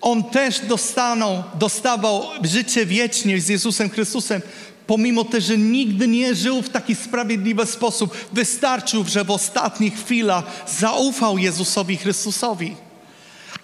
On 0.00 0.24
też 0.24 0.60
dostaną, 0.60 1.42
dostawał 1.58 2.22
życie 2.42 2.86
wieczne 2.86 3.40
z 3.40 3.48
Jezusem 3.48 3.90
Chrystusem, 3.90 4.42
pomimo 4.86 5.24
też, 5.24 5.44
że 5.44 5.58
nigdy 5.58 6.08
nie 6.08 6.34
żył 6.34 6.62
w 6.62 6.68
taki 6.68 6.94
sprawiedliwy 6.94 7.66
sposób. 7.66 8.16
Wystarczył, 8.32 9.04
że 9.04 9.24
w 9.24 9.30
ostatnich 9.30 9.94
chwilach 9.94 10.44
zaufał 10.78 11.38
Jezusowi 11.38 11.96
Chrystusowi. 11.96 12.76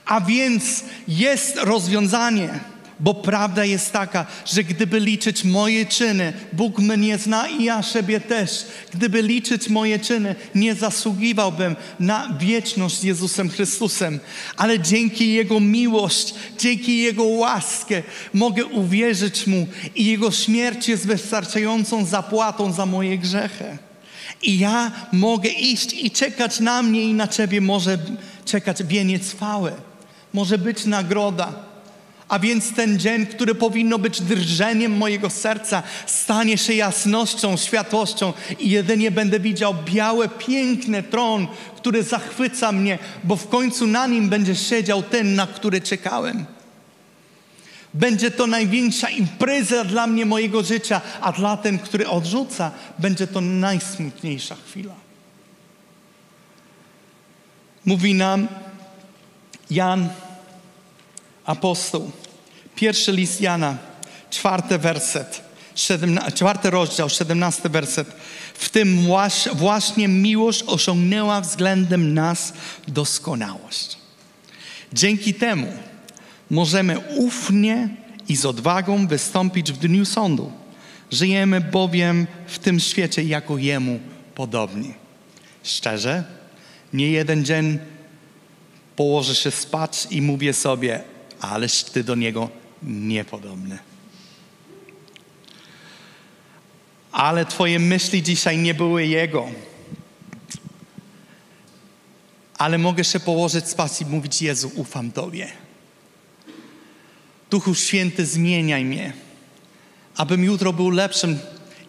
A 0.06 0.20
więc 0.20 0.84
jest 1.08 1.56
rozwiązanie. 1.56 2.60
Bo 3.00 3.14
prawda 3.14 3.64
jest 3.64 3.92
taka, 3.92 4.26
że 4.46 4.64
gdyby 4.64 5.00
liczyć 5.00 5.44
moje 5.44 5.86
czyny, 5.86 6.32
Bóg 6.52 6.78
mnie 6.78 7.18
zna 7.18 7.48
i 7.48 7.64
ja 7.64 7.82
siebie 7.82 8.20
też. 8.20 8.66
Gdyby 8.94 9.22
liczyć 9.22 9.68
moje 9.68 9.98
czyny, 9.98 10.34
nie 10.54 10.74
zasługiwałbym 10.74 11.76
na 12.00 12.36
wieczność 12.40 12.98
z 12.98 13.02
Jezusem 13.02 13.48
Chrystusem. 13.50 14.20
Ale 14.56 14.80
dzięki 14.80 15.32
Jego 15.32 15.60
miłość, 15.60 16.34
dzięki 16.58 16.98
Jego 16.98 17.24
łaskę 17.24 18.02
mogę 18.34 18.64
uwierzyć 18.64 19.46
Mu 19.46 19.66
i 19.94 20.04
Jego 20.04 20.30
śmierć 20.30 20.88
jest 20.88 21.06
wystarczającą 21.06 22.04
zapłatą 22.04 22.72
za 22.72 22.86
moje 22.86 23.18
grzechy. 23.18 23.78
I 24.42 24.58
ja 24.58 24.92
mogę 25.12 25.48
iść 25.48 25.92
i 25.92 26.10
czekać 26.10 26.60
na 26.60 26.82
mnie 26.82 27.02
i 27.02 27.14
na 27.14 27.28
Ciebie 27.28 27.60
może 27.60 27.98
czekać 28.44 28.82
wieniec 28.82 29.30
chwały. 29.30 29.72
Może 30.32 30.58
być 30.58 30.84
nagroda. 30.84 31.65
A 32.28 32.38
więc 32.38 32.72
ten 32.74 32.98
dzień, 32.98 33.26
który 33.26 33.54
powinno 33.54 33.98
być 33.98 34.22
drżeniem 34.22 34.96
mojego 34.96 35.30
serca, 35.30 35.82
stanie 36.06 36.58
się 36.58 36.74
jasnością, 36.74 37.56
światłością 37.56 38.32
i 38.58 38.70
jedynie 38.70 39.10
będę 39.10 39.40
widział 39.40 39.74
biały, 39.84 40.28
piękny 40.28 41.02
tron, 41.02 41.46
który 41.76 42.02
zachwyca 42.02 42.72
mnie, 42.72 42.98
bo 43.24 43.36
w 43.36 43.48
końcu 43.48 43.86
na 43.86 44.06
nim 44.06 44.28
będzie 44.28 44.56
siedział 44.56 45.02
ten, 45.02 45.34
na 45.34 45.46
który 45.46 45.80
czekałem. 45.80 46.46
Będzie 47.94 48.30
to 48.30 48.46
największa 48.46 49.08
impreza 49.08 49.84
dla 49.84 50.06
mnie 50.06 50.26
mojego 50.26 50.62
życia, 50.62 51.00
a 51.20 51.32
dla 51.32 51.56
ten, 51.56 51.78
który 51.78 52.08
odrzuca, 52.08 52.70
będzie 52.98 53.26
to 53.26 53.40
najsmutniejsza 53.40 54.56
chwila. 54.66 54.94
Mówi 57.84 58.14
nam 58.14 58.48
Jan 59.70 60.08
apostoł. 61.46 62.10
Pierwszy 62.76 63.12
list 63.12 63.40
Jana, 63.40 63.76
czwarty 64.30 64.78
werset, 64.78 65.42
czwarty 66.34 66.70
rozdział, 66.70 67.08
siedemnasty 67.08 67.68
werset. 67.68 68.08
W 68.54 68.68
tym 68.68 69.06
właśnie 69.54 70.08
miłość 70.08 70.62
osiągnęła 70.66 71.40
względem 71.40 72.14
nas 72.14 72.52
doskonałość. 72.88 73.96
Dzięki 74.92 75.34
temu 75.34 75.72
możemy 76.50 76.98
ufnie 76.98 77.88
i 78.28 78.36
z 78.36 78.46
odwagą 78.46 79.06
wystąpić 79.06 79.72
w 79.72 79.78
dniu 79.78 80.04
sądu. 80.04 80.52
Żyjemy 81.10 81.60
bowiem 81.60 82.26
w 82.46 82.58
tym 82.58 82.80
świecie 82.80 83.22
jako 83.22 83.58
Jemu 83.58 84.00
podobni. 84.34 84.94
Szczerze, 85.62 86.24
nie 86.92 87.10
jeden 87.10 87.44
dzień 87.44 87.78
położę 88.96 89.34
się 89.34 89.50
spać 89.50 90.06
i 90.10 90.22
mówię 90.22 90.52
sobie, 90.52 91.02
ależ 91.40 91.84
ty 91.84 92.04
do 92.04 92.14
Niego 92.14 92.48
niepodobny. 92.82 93.78
Ale 97.12 97.46
Twoje 97.46 97.78
myśli 97.78 98.22
dzisiaj 98.22 98.58
nie 98.58 98.74
były 98.74 99.06
Jego. 99.06 99.46
Ale 102.58 102.78
mogę 102.78 103.04
się 103.04 103.20
położyć 103.20 103.68
spać 103.68 104.00
i 104.00 104.06
mówić: 104.06 104.42
Jezu, 104.42 104.70
ufam 104.74 105.12
Tobie. 105.12 105.48
Duchu 107.50 107.74
Święty, 107.74 108.26
zmieniaj 108.26 108.84
mnie, 108.84 109.12
abym 110.16 110.44
jutro 110.44 110.72
był 110.72 110.90
lepszym 110.90 111.38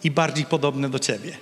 i 0.04 0.10
bardziej 0.10 0.44
podobny 0.44 0.90
do 0.90 0.98
Ciebie. 0.98 1.36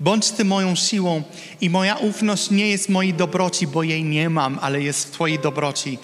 Bądź 0.00 0.30
Ty 0.30 0.44
moją 0.44 0.74
siłą 0.74 1.22
i 1.60 1.70
moja 1.70 1.96
ufność 1.96 2.50
nie 2.50 2.68
jest 2.68 2.88
mojej 2.88 3.14
dobroci, 3.14 3.66
bo 3.66 3.82
jej 3.82 4.04
nie 4.04 4.30
mam, 4.30 4.58
ale 4.62 4.82
jest 4.82 5.08
w 5.08 5.10
Twojej 5.10 5.38
dobroci. 5.38 5.98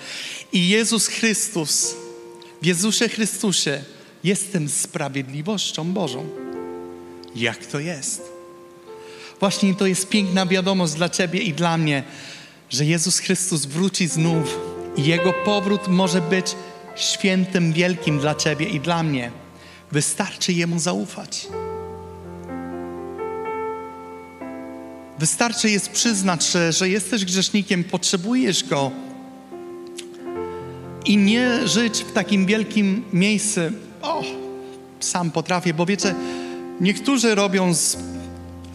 I 0.53 0.69
Jezus 0.69 1.07
Chrystus, 1.07 1.95
w 2.63 2.67
Jezusie 2.67 3.09
Chrystusie 3.09 3.85
jestem 4.25 4.69
sprawiedliwością 4.69 5.93
Bożą. 5.93 6.29
Jak 7.37 7.67
to 7.67 7.81
jest? 7.81 8.23
Właśnie 9.41 9.75
to 9.75 9.87
jest 9.87 10.09
piękna 10.09 10.47
wiadomość 10.47 10.93
dla 10.93 11.09
Ciebie 11.09 11.41
i 11.41 11.53
dla 11.53 11.79
mnie, 11.79 12.03
że 12.71 12.85
Jezus 12.85 13.19
Chrystus 13.19 13.67
wróci 13.67 14.09
znów 14.09 14.59
i 14.97 15.05
Jego 15.05 15.33
powrót 15.33 15.89
może 15.89 16.21
być 16.21 16.47
świętym 16.97 17.73
wielkim 17.73 18.19
dla 18.19 18.35
Ciebie 18.35 18.67
i 18.67 18.81
dla 18.81 19.03
mnie. 19.03 19.31
Wystarczy 19.93 20.53
Jemu 20.53 20.79
zaufać. 20.79 21.47
Wystarczy 25.19 25.71
jest 25.71 25.91
przyznać, 25.91 26.51
że, 26.51 26.73
że 26.73 26.89
jesteś 26.89 27.25
grzesznikiem, 27.25 27.85
potrzebujesz 27.85 28.65
Go 28.65 28.91
i 31.07 31.17
nie 31.17 31.69
żyć 31.69 32.05
w 32.05 32.13
takim 32.13 32.47
wielkim 32.47 33.05
miejscu. 33.13 33.61
O, 34.03 34.23
sam 35.01 35.31
potrafię, 35.31 35.75
bo 35.75 35.87
wiecie, 35.87 36.15
niektórzy 36.81 37.35
robią 37.35 37.75
z, 37.75 37.97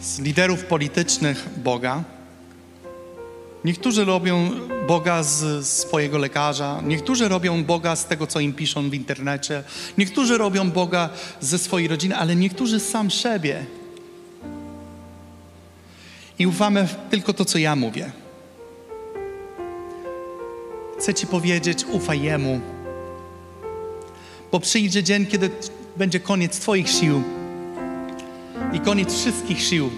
z 0.00 0.18
liderów 0.18 0.64
politycznych 0.64 1.48
Boga, 1.56 2.04
Niektórzy 3.64 4.04
robią 4.04 4.50
Boga 4.88 5.22
z 5.22 5.66
swojego 5.66 6.18
lekarza, 6.18 6.80
niektórzy 6.86 7.28
robią 7.28 7.64
Boga 7.64 7.96
z 7.96 8.06
tego, 8.06 8.26
co 8.26 8.40
im 8.40 8.52
piszą 8.52 8.90
w 8.90 8.94
internecie, 8.94 9.62
niektórzy 9.98 10.38
robią 10.38 10.70
Boga 10.70 11.08
ze 11.40 11.58
swojej 11.58 11.88
rodziny, 11.88 12.16
ale 12.16 12.36
niektórzy 12.36 12.80
sam 12.80 13.10
siebie. 13.10 13.66
I 16.38 16.46
ufamy 16.46 16.88
tylko 17.10 17.32
to, 17.32 17.44
co 17.44 17.58
ja 17.58 17.76
mówię. 17.76 18.12
Chcę 21.02 21.14
Ci 21.14 21.26
powiedzieć, 21.26 21.84
ufaj 21.92 22.22
Jemu. 22.22 22.60
Bo 24.52 24.60
przyjdzie 24.60 25.02
dzień, 25.02 25.26
kiedy 25.26 25.50
będzie 25.96 26.20
koniec 26.20 26.58
Twoich 26.58 26.90
sił 26.90 27.22
i 28.72 28.80
koniec 28.80 29.14
wszystkich 29.14 29.62
sił. 29.62 29.90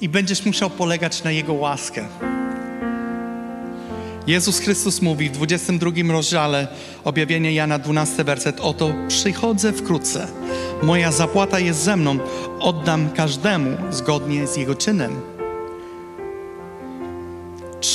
I 0.00 0.08
będziesz 0.08 0.46
musiał 0.46 0.70
polegać 0.70 1.22
na 1.22 1.30
Jego 1.30 1.52
łaskę. 1.52 2.08
Jezus 4.26 4.58
Chrystus 4.58 5.02
mówi 5.02 5.28
w 5.28 5.32
22 5.32 5.90
rozdziale 6.12 6.68
objawienia 7.04 7.50
Jana 7.50 7.78
12 7.78 8.24
werset 8.24 8.60
Oto 8.60 8.94
przychodzę 9.08 9.72
wkrótce. 9.72 10.28
Moja 10.82 11.12
zapłata 11.12 11.58
jest 11.58 11.82
ze 11.82 11.96
mną. 11.96 12.18
Oddam 12.60 13.10
każdemu 13.10 13.76
zgodnie 13.90 14.46
z 14.46 14.56
jego 14.56 14.74
czynem. 14.74 15.31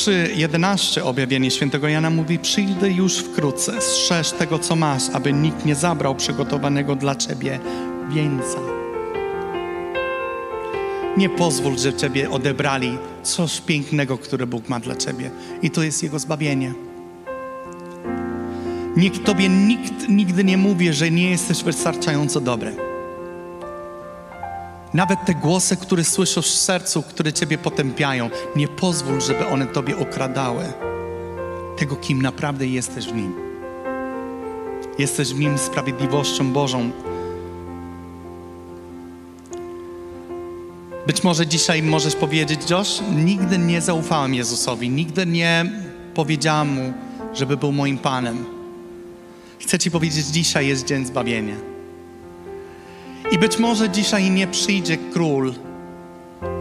3:11 0.08 1.02
objawienie 1.02 1.52
świętego 1.52 1.88
Jana 1.88 2.10
mówi: 2.10 2.40
Przyjdę 2.40 2.92
już 2.92 3.18
wkrótce, 3.18 3.82
strzeż 3.82 4.32
tego, 4.32 4.60
co 4.60 4.76
masz, 4.76 5.04
aby 5.14 5.34
nikt 5.34 5.66
nie 5.66 5.76
zabrał 5.76 6.16
przygotowanego 6.16 6.96
dla 6.96 7.16
ciebie 7.16 7.60
wieńca. 8.10 8.58
Nie 11.18 11.30
pozwól, 11.30 11.78
że 11.78 11.94
ciebie 11.94 12.30
odebrali 12.30 12.98
coś 13.24 13.62
pięknego, 13.62 14.18
które 14.18 14.48
Bóg 14.48 14.70
ma 14.70 14.80
dla 14.80 14.96
ciebie. 14.96 15.32
I 15.62 15.72
to 15.72 15.84
jest 15.84 16.04
Jego 16.04 16.20
zbawienie. 16.20 16.74
Nikt 18.98 19.24
tobie 19.24 19.50
nikt 19.50 20.10
nigdy 20.10 20.44
nie 20.44 20.58
mówi, 20.58 20.94
że 20.94 21.12
nie 21.12 21.30
jesteś 21.30 21.64
wystarczająco 21.64 22.42
dobry. 22.42 22.87
Nawet 24.98 25.26
te 25.26 25.36
głosy, 25.36 25.78
które 25.78 26.04
słyszysz 26.04 26.52
w 26.52 26.58
sercu, 26.58 27.04
które 27.04 27.34
ciebie 27.34 27.58
potępiają, 27.58 28.30
nie 28.56 28.68
pozwól, 28.68 29.22
żeby 29.22 29.48
one 29.48 29.66
tobie 29.66 29.98
okradały 29.98 30.64
tego, 31.78 31.96
kim 31.96 32.22
naprawdę 32.22 32.68
jesteś 32.68 33.06
w 33.06 33.16
nim. 33.16 33.34
Jesteś 35.00 35.34
w 35.34 35.40
nim 35.40 35.58
sprawiedliwością 35.58 36.54
Bożą. 36.54 36.92
Być 41.08 41.24
może 41.24 41.48
dzisiaj 41.48 41.84
możesz 41.84 42.16
powiedzieć, 42.16 42.70
Josh, 42.70 43.02
nigdy 43.16 43.58
nie 43.58 43.82
zaufałem 43.82 44.34
Jezusowi, 44.34 44.90
nigdy 44.90 45.26
nie 45.26 45.66
powiedziałam 46.14 46.68
Mu, 46.68 46.94
żeby 47.34 47.58
był 47.58 47.72
moim 47.72 47.98
Panem. 47.98 48.46
Chcę 49.60 49.80
Ci 49.80 49.92
powiedzieć, 49.92 50.26
dzisiaj 50.26 50.68
jest 50.68 50.86
dzień 50.86 51.06
zbawienia. 51.06 51.77
I 53.32 53.38
być 53.38 53.60
może 53.60 53.90
dzisiaj 53.90 54.32
nie 54.32 54.48
przyjdzie 54.48 54.98
król 55.14 55.54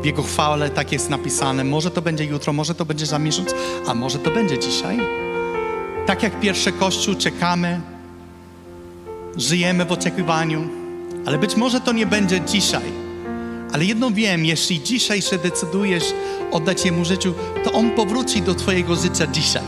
w 0.02 0.05
Jego 0.05 0.22
chwale, 0.22 0.70
tak 0.70 0.92
jest 0.92 1.11
napisane. 1.11 1.64
Może 1.64 1.90
to 1.90 2.02
będzie 2.02 2.24
jutro, 2.24 2.52
może 2.52 2.74
to 2.74 2.85
będzie 2.85 3.07
za 3.07 3.18
miesiąc, 3.18 3.55
a 3.87 3.94
może 3.94 4.18
to 4.18 4.31
będzie 4.31 4.59
dzisiaj. 4.59 4.98
Tak 6.07 6.22
jak 6.22 6.40
pierwszy 6.40 6.72
Kościół 6.72 7.14
czekamy, 7.14 7.81
żyjemy 9.37 9.85
w 9.85 9.92
oczekiwaniu, 9.92 10.68
ale 11.26 11.38
być 11.38 11.57
może 11.57 11.81
to 11.81 11.92
nie 11.92 12.07
będzie 12.07 12.40
dzisiaj. 12.40 13.07
Ale 13.72 13.85
jedno 13.85 14.11
wiem, 14.11 14.44
jeśli 14.44 14.83
dzisiaj 14.83 15.22
się 15.22 15.38
decydujesz 15.38 16.14
oddać 16.52 16.85
Jemu 16.85 17.05
życiu, 17.05 17.35
to 17.64 17.72
On 17.72 17.90
powróci 17.90 18.42
do 18.42 18.55
Twojego 18.55 18.96
życia 18.96 19.26
dzisiaj. 19.26 19.62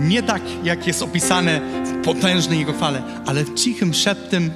Nie 0.00 0.22
tak, 0.22 0.42
jak 0.64 0.86
jest 0.86 1.02
opisane 1.02 1.60
w 1.84 2.04
potężnej 2.04 2.58
Jego 2.58 2.72
chwale, 2.72 3.02
ale 3.26 3.44
w 3.44 3.54
cichym 3.54 3.94
szeptem, 3.94 4.50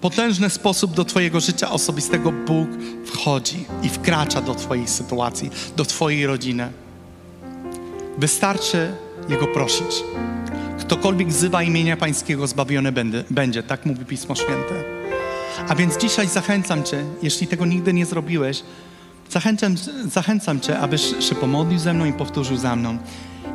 potężny 0.00 0.50
sposób 0.50 0.94
do 0.94 1.04
Twojego 1.04 1.40
życia 1.40 1.70
osobistego 1.70 2.32
Bóg 2.32 2.68
wchodzi 3.06 3.64
i 3.82 3.88
wkracza 3.88 4.40
do 4.40 4.54
Twojej 4.54 4.88
sytuacji, 4.88 5.50
do 5.76 5.84
Twojej 5.84 6.26
rodziny. 6.26 6.72
Wystarczy 8.18 8.92
Jego 9.28 9.46
prosić. 9.46 10.04
Ktokolwiek 10.80 11.28
wzywa 11.28 11.62
imienia 11.62 11.96
Pańskiego, 11.96 12.46
zbawiony 12.46 12.92
będzie. 13.30 13.62
Tak 13.62 13.86
mówi 13.86 14.04
Pismo 14.04 14.34
Święte. 14.34 14.84
A 15.68 15.74
więc 15.74 15.98
dzisiaj 15.98 16.28
zachęcam 16.28 16.82
Cię, 16.82 17.04
jeśli 17.22 17.46
tego 17.46 17.66
nigdy 17.66 17.92
nie 17.92 18.06
zrobiłeś, 18.06 18.62
zachęcam, 19.30 19.74
zachęcam 20.12 20.60
Cię, 20.60 20.78
abyś 20.78 21.02
się 21.20 21.34
pomodlił 21.34 21.78
ze 21.78 21.94
mną 21.94 22.04
i 22.04 22.12
powtórzył 22.12 22.56
za 22.56 22.76
mną. 22.76 22.98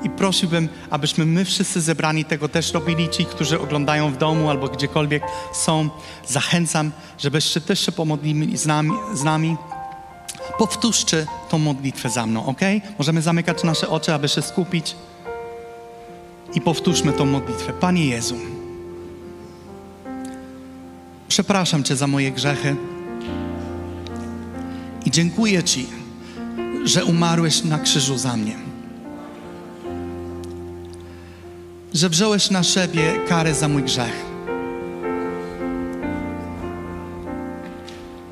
I 0.04 0.10
prosiłbym, 0.10 0.69
abyśmy 0.89 1.26
my 1.26 1.45
wszyscy 1.45 1.82
zebrani 1.82 2.26
tego 2.26 2.50
też 2.50 2.74
robili, 2.74 3.10
ci, 3.10 3.26
którzy 3.26 3.60
oglądają 3.60 4.12
w 4.12 4.17
domu 4.17 4.50
albo 4.50 4.67
gdziekolwiek 4.67 5.24
są. 5.54 5.89
Zachęcam, 6.28 6.91
żebyście 7.17 7.62
też 7.62 7.86
się 7.86 7.91
pomodlili 7.91 8.58
z 8.58 8.65
nami. 8.65 8.91
Z 9.13 9.24
nami. 9.24 9.58
Powtórzcie 10.58 11.28
tą 11.50 11.58
modlitwę 11.58 12.10
za 12.10 12.26
mną, 12.26 12.45
ok? 12.45 12.62
Możemy 12.98 13.21
zamykać 13.21 13.63
nasze 13.63 13.89
oczy, 13.89 14.13
aby 14.13 14.28
się 14.30 14.41
skupić. 14.41 14.95
I 16.54 16.62
powtórzmy 16.62 17.13
tą 17.13 17.26
modlitwę. 17.26 17.74
Panie 17.74 18.06
Jezu, 18.06 18.36
przepraszam 21.28 21.84
Cię 21.84 21.95
za 21.95 22.08
moje 22.08 22.32
grzechy 22.32 22.76
i 25.06 25.12
dziękuję 25.12 25.63
Ci, 25.63 25.88
że 26.84 27.06
umarłeś 27.06 27.63
na 27.63 27.80
krzyżu 27.80 28.17
za 28.17 28.38
mnie. 28.38 28.74
Że 31.95 32.10
wziąłeś 32.10 32.49
na 32.49 32.63
siebie 32.63 33.13
karę 33.27 33.53
za 33.53 33.67
mój 33.67 33.84
grzech. 33.84 34.25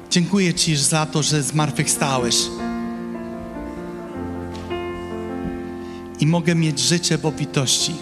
Dziękuję 0.10 0.54
Ci 0.54 0.76
za 0.76 1.06
to, 1.06 1.24
że 1.24 1.44
zmartwychwstałeś. 1.44 2.36
I 6.20 6.28
mogę 6.28 6.56
mieć 6.56 6.80
życie 6.80 7.18
w 7.18 7.26
obfitości. 7.26 7.96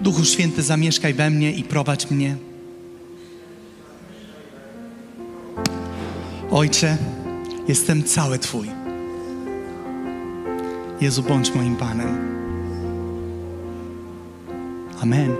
Duchu 0.00 0.24
Święty, 0.24 0.62
zamieszkaj 0.62 1.14
we 1.14 1.30
mnie 1.30 1.52
i 1.52 1.64
prowadź 1.64 2.10
mnie. 2.10 2.36
Ojcze, 6.50 6.96
jestem 7.68 8.04
cały 8.04 8.38
Twój. 8.38 8.83
Jezu, 11.00 11.22
bądź 11.22 11.54
moim 11.54 11.76
Panem. 11.76 12.34
Amen. 15.02 15.30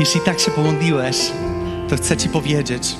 Jeśli 0.00 0.20
tak 0.20 0.40
się 0.40 0.50
pomodliłeś, 0.50 1.32
to 1.88 1.96
chcę 1.96 2.16
Ci 2.16 2.28
powiedzieć, 2.28 2.96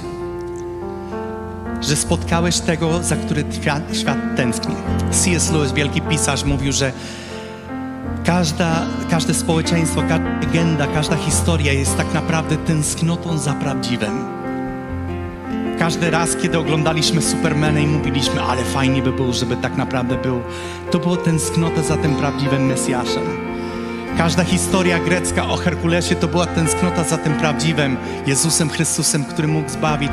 że 1.81 1.97
spotkałeś 1.97 2.61
tego, 2.61 3.03
za 3.03 3.17
który 3.17 3.45
świat, 3.61 3.97
świat 3.97 4.19
tęskni. 4.37 4.75
C.S. 5.11 5.53
Lewis, 5.53 5.73
wielki 5.73 6.03
pisarz, 6.03 6.45
mówił, 6.45 6.73
że 6.73 6.93
każda, 8.25 8.87
każde 9.11 9.35
społeczeństwo, 9.35 10.03
każda 10.09 10.39
legenda, 10.41 10.87
każda 10.87 11.17
historia 11.17 11.73
jest 11.73 11.97
tak 11.97 12.15
naprawdę 12.15 12.57
tęsknotą 12.57 13.39
za 13.39 13.53
prawdziwym. 13.53 14.44
Każdy 15.79 16.11
raz, 16.11 16.37
kiedy 16.37 16.59
oglądaliśmy 16.59 17.23
Supermana 17.23 17.81
i 17.81 17.87
mówiliśmy, 17.87 18.43
ale 18.43 18.65
fajnie 18.65 19.03
by 19.03 19.13
było, 19.13 19.33
żeby 19.33 19.57
tak 19.57 19.77
naprawdę 19.77 20.17
był, 20.17 20.41
to 20.91 20.99
było 20.99 21.17
tęsknota 21.17 21.83
za 21.83 21.97
tym 21.97 22.17
prawdziwym 22.17 22.67
Mesjaszem. 22.67 23.23
Każda 24.19 24.45
historia 24.45 24.99
grecka 24.99 25.49
o 25.49 25.57
Herkulesie 25.57 26.15
to 26.15 26.29
była 26.29 26.47
tęsknota 26.47 27.05
za 27.05 27.19
tym 27.19 27.35
prawdziwym 27.35 27.97
Jezusem 28.27 28.71
Chrystusem, 28.71 29.25
który 29.25 29.49
mógł 29.49 29.69
zbawić. 29.69 30.13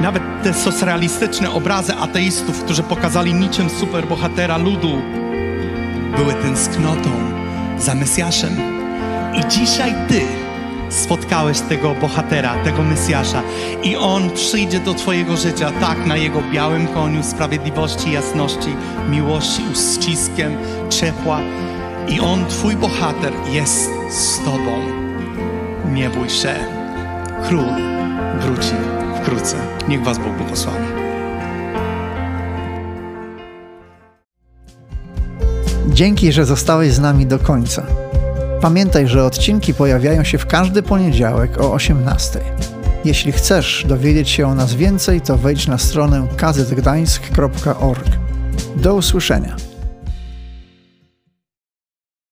Nawet 0.00 0.22
te 0.42 0.54
socrealistyczne 0.54 1.50
obrazy 1.50 1.94
ateistów, 1.94 2.64
którzy 2.64 2.82
pokazali 2.82 3.34
niczym 3.34 3.70
superbohatera 3.70 4.56
ludu, 4.56 5.02
były 6.16 6.34
tęsknotą 6.34 7.10
za 7.78 7.94
Mesjaszem. 7.94 8.56
I 9.34 9.48
dzisiaj 9.48 9.94
Ty 10.08 10.43
spotkałeś 10.94 11.60
tego 11.60 11.94
bohatera, 11.94 12.64
tego 12.64 12.82
Mesjasza 12.82 13.42
i 13.82 13.96
On 13.96 14.30
przyjdzie 14.30 14.80
do 14.80 14.94
Twojego 14.94 15.36
życia 15.36 15.70
tak 15.80 16.06
na 16.06 16.16
Jego 16.16 16.42
białym 16.52 16.86
koniu 16.86 17.22
sprawiedliwości, 17.22 18.12
jasności, 18.12 18.76
miłości, 19.10 19.62
uściskiem, 19.72 20.56
ciepła 20.90 21.40
i 22.08 22.20
On, 22.20 22.46
Twój 22.46 22.76
bohater 22.76 23.32
jest 23.52 23.90
z 24.10 24.38
Tobą. 24.38 24.78
Nie 25.92 26.10
bój 26.10 26.30
się. 26.30 26.54
Król 27.48 27.66
wróci 28.40 28.74
wkrótce. 29.22 29.56
Niech 29.88 30.04
Was 30.04 30.18
Bóg 30.18 30.32
błogosławi. 30.36 30.86
Dzięki, 35.88 36.32
że 36.32 36.44
zostałeś 36.44 36.92
z 36.92 37.00
nami 37.00 37.26
do 37.26 37.38
końca. 37.38 38.03
Pamiętaj, 38.64 39.08
że 39.08 39.24
odcinki 39.24 39.74
pojawiają 39.74 40.24
się 40.24 40.38
w 40.38 40.46
każdy 40.46 40.82
poniedziałek 40.82 41.60
o 41.60 41.72
18. 41.72 42.40
Jeśli 43.04 43.32
chcesz 43.32 43.84
dowiedzieć 43.88 44.30
się 44.30 44.46
o 44.46 44.54
nas 44.54 44.74
więcej, 44.74 45.20
to 45.20 45.36
wejdź 45.36 45.66
na 45.66 45.78
stronę 45.78 46.26
kazetgdańsk.org. 46.36 48.06
Do 48.76 48.94
usłyszenia. 48.94 49.56